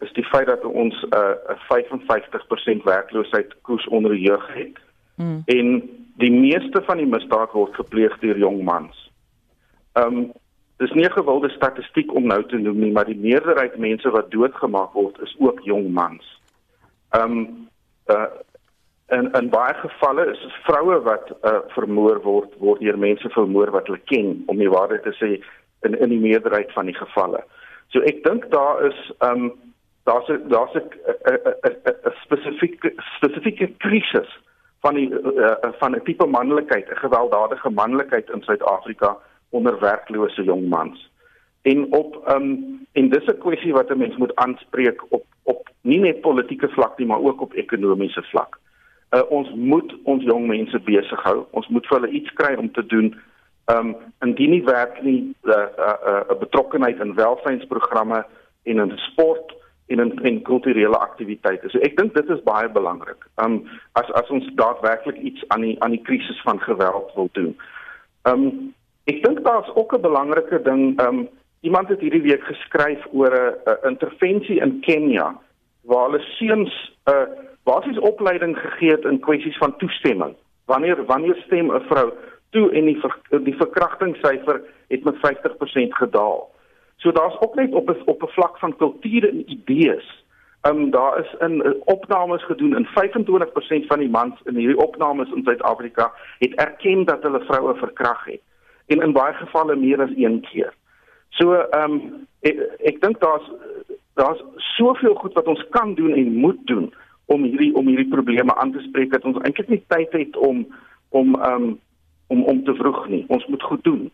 is 0.00 0.12
die 0.12 0.24
feit 0.24 0.46
dat 0.46 0.64
ons 0.64 1.02
'n 1.02 1.14
uh, 1.14 1.58
55% 1.72 2.82
werkloosheid 2.84 3.54
koers 3.62 3.86
onder 3.86 4.14
jeug 4.16 4.54
het. 4.54 4.78
Mm. 5.16 5.42
En 5.46 5.68
die 6.16 6.32
meeste 6.32 6.82
van 6.82 6.96
die 6.96 7.06
misdaad 7.06 7.52
word 7.52 7.74
gepleeg 7.74 8.18
deur 8.18 8.38
jong 8.38 8.62
mans. 8.62 9.10
Um 9.92 10.32
dis 10.76 10.92
nie 10.92 11.04
'n 11.04 11.12
gewilde 11.12 11.48
statistiek 11.48 12.14
om 12.14 12.26
nou 12.26 12.42
te 12.46 12.56
noem 12.56 12.78
nie, 12.78 12.92
maar 12.92 13.04
die 13.04 13.20
meerderheid 13.28 13.76
mense 13.76 14.10
wat 14.10 14.30
doodgemaak 14.30 14.92
word 14.92 15.20
is 15.20 15.34
ook 15.38 15.60
jong 15.62 15.92
mans. 15.92 16.40
Ehm 17.10 17.30
um, 17.30 17.68
uh 18.06 18.26
in 19.08 19.32
in 19.32 19.48
baie 19.50 19.74
gevalle 19.74 20.24
is 20.32 20.40
dit 20.40 20.52
vroue 20.62 21.00
wat 21.02 21.30
uh 21.42 21.58
vermoor 21.68 22.20
word 22.20 22.54
word 22.58 22.80
deur 22.80 22.98
mense 22.98 23.28
vermoor 23.28 23.70
wat 23.70 23.86
hulle 23.86 24.00
ken 24.04 24.42
om 24.46 24.58
die 24.58 24.70
waarheid 24.70 25.02
te 25.02 25.12
sê 25.12 25.30
in 25.86 25.98
in 25.98 26.08
die 26.08 26.20
meerderheid 26.20 26.72
van 26.72 26.86
die 26.86 26.96
gevalle. 26.96 27.44
So 27.88 28.00
ek 28.00 28.24
dink 28.24 28.50
daar 28.50 28.84
is 28.86 29.12
ehm 29.18 29.44
um, 29.44 29.52
daar's 30.04 30.26
daar's 30.48 30.74
'n 30.74 30.88
'n 32.08 32.14
spesifieke 32.24 32.92
spesifieke 33.16 33.68
krisis 33.78 34.40
van 34.80 34.94
die 34.94 35.08
uh, 35.10 35.54
van 35.78 35.94
'n 35.96 36.02
tipe 36.04 36.26
manlikheid, 36.26 36.90
'n 36.90 37.04
gewelddadige 37.06 37.70
manlikheid 37.70 38.30
in 38.30 38.42
Suid-Afrika 38.42 39.16
onder 39.54 39.78
werklose 39.80 40.42
jong 40.42 40.68
mans. 40.68 41.10
En 41.62 41.92
op 41.92 42.16
um, 42.28 42.48
en 42.92 43.08
dis 43.08 43.26
'n 43.26 43.38
kwessie 43.38 43.72
wat 43.72 43.90
'n 43.90 43.98
mens 43.98 44.16
moet 44.16 44.34
aanspreek 44.34 45.04
op 45.08 45.24
op 45.42 45.68
nie 45.80 46.00
net 46.00 46.20
politieke 46.20 46.68
vlak 46.68 46.98
nie, 46.98 47.06
maar 47.06 47.22
ook 47.22 47.40
op 47.40 47.52
ekonomiese 47.52 48.22
vlak. 48.22 48.58
Uh 49.10 49.22
ons 49.28 49.50
moet 49.54 49.94
ons 50.04 50.24
jong 50.24 50.46
mense 50.46 50.80
besig 50.80 51.22
hou. 51.22 51.44
Ons 51.50 51.68
moet 51.68 51.86
vir 51.86 52.00
hulle 52.00 52.12
iets 52.18 52.32
kry 52.32 52.54
om 52.54 52.72
te 52.72 52.86
doen. 52.86 53.14
Um, 53.72 53.96
indien 54.20 54.50
nie 54.50 54.64
werk 54.64 55.02
nie 55.02 55.20
'n 55.20 55.34
uh, 55.50 55.54
'n 55.54 55.80
uh, 55.80 55.94
uh, 56.08 56.20
uh, 56.30 56.38
betrokkeheid 56.38 57.00
in 57.00 57.14
welsynsprogramme 57.14 58.26
en 58.62 58.78
in 58.78 58.98
sport 58.98 59.54
en 59.86 59.98
in 59.98 60.18
en 60.22 60.42
kulturele 60.42 60.98
aktiwiteite. 60.98 61.68
So 61.68 61.78
ek 61.78 61.96
dink 61.96 62.14
dit 62.14 62.28
is 62.28 62.42
baie 62.42 62.68
belangrik. 62.68 63.26
Um, 63.36 63.68
as 63.92 64.12
as 64.12 64.30
ons 64.30 64.50
daadwerklik 64.54 65.16
iets 65.16 65.44
aan 65.48 65.60
die 65.60 65.76
aan 65.82 65.90
die 65.90 66.02
krisis 66.02 66.40
van 66.42 66.60
geweld 66.60 67.12
wil 67.14 67.28
doen. 67.32 67.56
Um, 68.22 68.74
Ek 69.04 69.20
dink 69.22 69.44
daar's 69.44 69.68
ook 69.74 69.92
'n 69.92 70.00
belangrike 70.00 70.62
ding. 70.62 71.00
Um 71.00 71.28
iemand 71.60 71.88
het 71.88 72.00
hierdie 72.00 72.22
week 72.22 72.42
geskryf 72.42 73.06
oor 73.12 73.34
'n 73.64 73.88
intervensie 73.88 74.60
in 74.60 74.80
Kenia 74.80 75.40
waar 75.82 76.04
hulle 76.10 76.20
seuns 76.20 76.72
'n 77.04 77.10
uh, 77.10 77.26
basiese 77.64 78.00
opleiding 78.00 78.58
gegee 78.58 78.90
het 78.90 79.04
in 79.04 79.20
kwessies 79.20 79.56
van 79.56 79.76
toestemming. 79.76 80.34
Wanneer 80.64 81.04
wanneer 81.04 81.36
stem 81.46 81.72
'n 81.72 81.80
vrou 81.80 82.12
toe 82.50 82.70
en 82.70 82.84
die 82.84 83.00
ver, 83.00 83.18
die 83.44 83.56
verkrachtingssyfer 83.56 84.62
het 84.88 85.04
met 85.04 85.16
50% 85.16 85.94
gedaal. 85.94 86.50
So 86.96 87.12
daar's 87.12 87.40
ook 87.40 87.54
net 87.54 87.72
op 87.72 87.88
'n 87.88 88.02
op 88.04 88.22
'n 88.22 88.32
vlak 88.36 88.58
van 88.58 88.76
kultuur 88.76 89.28
en 89.28 89.50
idees. 89.50 90.24
Um 90.62 90.90
daar 90.90 91.18
is 91.18 91.34
in 91.38 91.54
uh, 91.66 91.72
opnames 91.84 92.44
gedoen 92.44 92.76
in 92.76 92.86
25% 92.86 93.86
van 93.86 93.98
die 93.98 94.10
mans 94.10 94.40
in 94.44 94.56
hierdie 94.56 94.84
opnames 94.86 95.32
in 95.32 95.42
Suid-Afrika 95.44 96.12
het 96.38 96.54
erken 96.54 97.04
dat 97.04 97.22
hulle 97.22 97.44
vroue 97.44 97.74
verkragt 97.74 98.26
het 98.26 98.40
en 98.86 99.02
in 99.02 99.12
baie 99.12 99.34
gevalle 99.34 99.76
meer 99.76 100.02
as 100.02 100.12
een 100.16 100.40
keer. 100.50 100.72
So 101.38 101.54
ehm 101.54 101.92
um, 101.92 102.26
ek, 102.40 102.60
ek 102.90 103.00
dink 103.00 103.20
daar's 103.20 103.46
daar's 104.14 104.42
soveel 104.76 105.14
goed 105.14 105.32
wat 105.34 105.46
ons 105.50 105.64
kan 105.70 105.94
doen 105.94 106.12
en 106.14 106.34
moet 106.34 106.60
doen 106.66 106.92
om 107.26 107.42
hierdie 107.42 107.72
om 107.74 107.86
hierdie 107.86 108.10
probleme 108.12 108.54
aan 108.56 108.72
te 108.72 108.82
spreek 108.88 109.10
dat 109.10 109.24
ons 109.24 109.40
eintlik 109.42 109.68
nie 109.68 109.82
tyd 109.88 110.12
het 110.12 110.36
om 110.36 110.66
om 111.08 111.34
ehm 111.34 111.62
um, 111.62 111.80
om 112.26 112.44
om 112.44 112.64
te 112.64 112.74
vroeg 112.74 113.08
nie. 113.08 113.24
Ons 113.28 113.46
moet 113.46 113.62
goed 113.62 113.84
doen. 113.84 114.10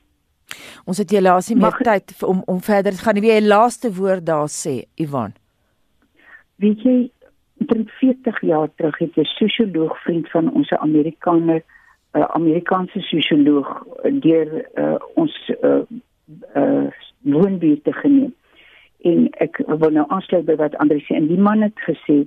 Ons 0.84 0.98
het 0.98 1.12
jy 1.12 1.20
laasie 1.22 1.56
meer 1.56 1.76
tyd 1.86 2.14
om 2.26 2.42
om 2.46 2.60
verder 2.60 2.96
te 2.96 3.04
gaan. 3.04 3.20
Wie 3.20 3.32
jy 3.32 3.42
laaste 3.44 3.92
woord 3.94 4.26
daar 4.26 4.48
sê, 4.50 4.82
Ivan? 4.98 5.36
Weet 6.60 6.82
jy, 6.84 6.96
40 8.00 8.40
jaar 8.40 8.68
terug 8.76 8.98
het 8.98 9.16
'n 9.16 9.24
sosioloog 9.24 10.02
vriend 10.02 10.30
van 10.30 10.52
ons 10.52 10.70
Amerikaner 10.72 11.60
'n 11.60 11.79
uh, 12.12 12.26
Amerikaanse 12.36 13.00
sosioloog 13.00 13.70
deur 14.24 14.52
uh, 14.74 14.96
ons 15.14 15.36
uh, 15.60 15.80
uh, 16.54 16.88
woonbuurt 17.20 17.84
te 17.84 17.92
geneem. 17.92 18.34
en 19.00 19.30
ek 19.40 19.62
wil 19.64 19.94
nou 19.96 20.04
aansluit 20.12 20.44
by 20.44 20.58
wat 20.60 20.74
Andre 20.76 20.98
sê. 21.00 21.14
En 21.16 21.30
die 21.30 21.40
man 21.40 21.62
het 21.64 21.78
gesê 21.86 22.26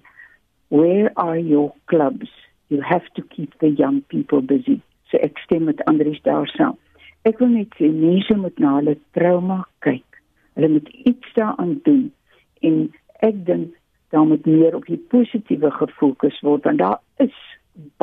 where 0.73 1.11
are 1.21 1.37
your 1.37 1.69
clubs? 1.85 2.31
You 2.73 2.81
have 2.81 3.05
to 3.13 3.21
keep 3.21 3.53
the 3.61 3.69
young 3.69 4.01
people 4.09 4.41
busy. 4.41 4.79
So 5.11 5.21
ek 5.21 5.37
stem 5.45 5.69
met 5.69 5.83
Andre 5.85 6.17
daarsaan 6.25 6.73
ek 7.27 7.39
wil 7.39 7.53
net 7.55 7.71
sê 7.79 7.87
mense 7.91 8.35
moet 8.35 8.57
na 8.59 8.77
hulle 8.79 8.97
trauma 9.15 9.61
kyk. 9.85 10.19
Hulle 10.57 10.69
moet 10.75 10.89
iets 11.07 11.35
daaraan 11.37 11.77
doen. 11.87 12.03
En 12.67 12.81
ek 13.23 13.45
dink 13.47 13.77
daar 14.13 14.27
moet 14.27 14.45
meer 14.45 14.75
op 14.75 14.85
die 14.85 14.99
positiewe 15.09 15.71
gefokus 15.73 16.41
word 16.45 16.67
want 16.67 16.81
daar 16.83 16.99
is 17.23 17.37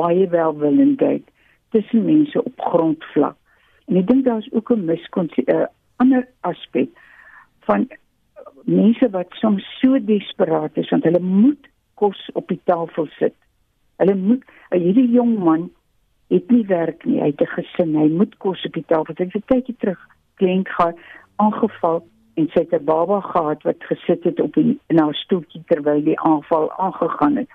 baie 0.01 0.25
welwillendheid 0.33 1.27
tussen 1.71 2.05
mense 2.05 2.45
op 2.45 2.61
grondvlak 2.61 3.37
en 3.87 3.97
ek 3.97 4.07
dink 4.07 4.25
daar 4.25 4.39
is 4.39 4.53
ook 4.53 4.71
'n 4.71 4.85
miskonsep 4.85 5.49
uh, 5.49 5.67
ander 5.97 6.29
aspek 6.41 6.89
van 7.67 7.89
mense 8.65 9.11
wat 9.11 9.27
soms 9.31 9.65
so 9.81 9.99
desperaat 10.05 10.77
is 10.77 10.89
want 10.89 11.05
hulle 11.05 11.21
moet 11.21 11.69
kos 11.95 12.31
op 12.33 12.49
die 12.49 12.61
tafel 12.65 13.09
sit. 13.19 13.35
Hulle 14.01 14.17
moet 14.17 14.45
hierdie 14.73 15.11
jong 15.13 15.37
man 15.39 15.69
het 16.31 16.51
nie 16.51 16.65
werk 16.67 17.05
nie, 17.05 17.19
hy 17.21 17.33
het 17.33 17.43
'n 17.43 17.55
gesin, 17.57 17.97
hy 17.97 18.09
moet 18.09 18.37
kos 18.39 18.65
op 18.65 18.73
die 18.73 18.87
tafel. 18.87 19.15
Ek 19.15 19.33
het 19.33 19.37
'n 19.37 19.53
tydjie 19.55 19.77
terug 19.79 20.01
kliënt 20.39 20.69
gehad 20.69 20.97
aangeval 21.37 22.07
en 22.35 22.49
sy 22.53 22.61
het 22.65 22.73
'n 22.73 22.85
baba 22.85 23.21
gehad 23.21 23.63
wat 23.63 23.89
gesit 23.91 24.25
het 24.25 24.41
op 24.41 24.55
die 24.55 24.79
in 24.87 24.99
haar 24.99 25.15
stoeltjie 25.15 25.63
terwyl 25.67 26.03
die 26.05 26.21
aanval 26.21 26.73
aangegaan 26.73 27.37
het. 27.37 27.49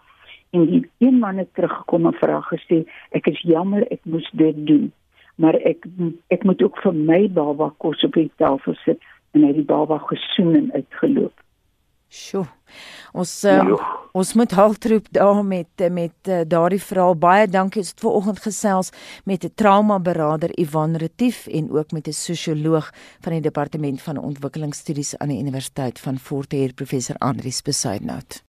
En 0.55 0.65
die 0.71 0.83
een 1.03 1.19
man 1.19 1.41
het 1.41 1.51
teruggekom 1.57 2.05
en 2.09 2.13
vra 2.21 2.39
gesê, 2.47 2.85
"Ek 3.11 3.27
is 3.27 3.41
jammer 3.41 3.83
ek 3.91 3.99
moes 4.03 4.29
dit 4.33 4.55
doen, 4.67 4.91
maar 5.35 5.55
ek 5.55 5.85
ek 6.29 6.43
moet 6.43 6.63
ook 6.63 6.79
vir 6.83 6.93
my 6.93 7.27
baba 7.27 7.73
kos 7.77 8.03
op 8.03 8.13
die 8.13 8.31
tafel 8.37 8.75
sit." 8.85 8.99
en 9.35 9.43
hy 9.43 9.51
het 9.51 9.59
die 9.59 9.67
baba 9.67 9.99
gesoen 10.09 10.55
en 10.55 10.69
uitgeloop. 10.73 11.43
Sjoe. 12.15 12.45
Ons 13.17 13.31
uh, 13.49 13.73
ons 14.15 14.31
moet 14.39 14.53
haltroep 14.55 15.07
daar 15.15 15.41
met 15.45 15.83
met 15.91 16.29
uh, 16.29 16.41
daardie 16.47 16.79
verhaal. 16.81 17.17
Baie 17.19 17.47
dankie. 17.51 17.81
Ons 17.83 17.91
het 17.91 18.03
ver 18.05 18.15
oggend 18.19 18.39
gesels 18.45 18.91
met 19.25 19.43
'n 19.43 19.51
trauma 19.55 19.99
beraader 19.99 20.53
Ivan 20.59 20.95
Retief 20.95 21.47
en 21.47 21.71
ook 21.71 21.91
met 21.91 22.07
'n 22.07 22.11
sosioloog 22.11 22.93
van 23.19 23.33
die 23.33 23.41
departement 23.41 24.01
van 24.01 24.17
ontwikkelingsstudies 24.17 25.17
aan 25.17 25.29
die 25.29 25.39
Universiteit 25.39 25.99
van 25.99 26.17
Fort 26.17 26.53
Hare 26.53 26.73
professor 26.73 27.15
Andrius 27.17 27.61
Besuidnout. 27.61 28.45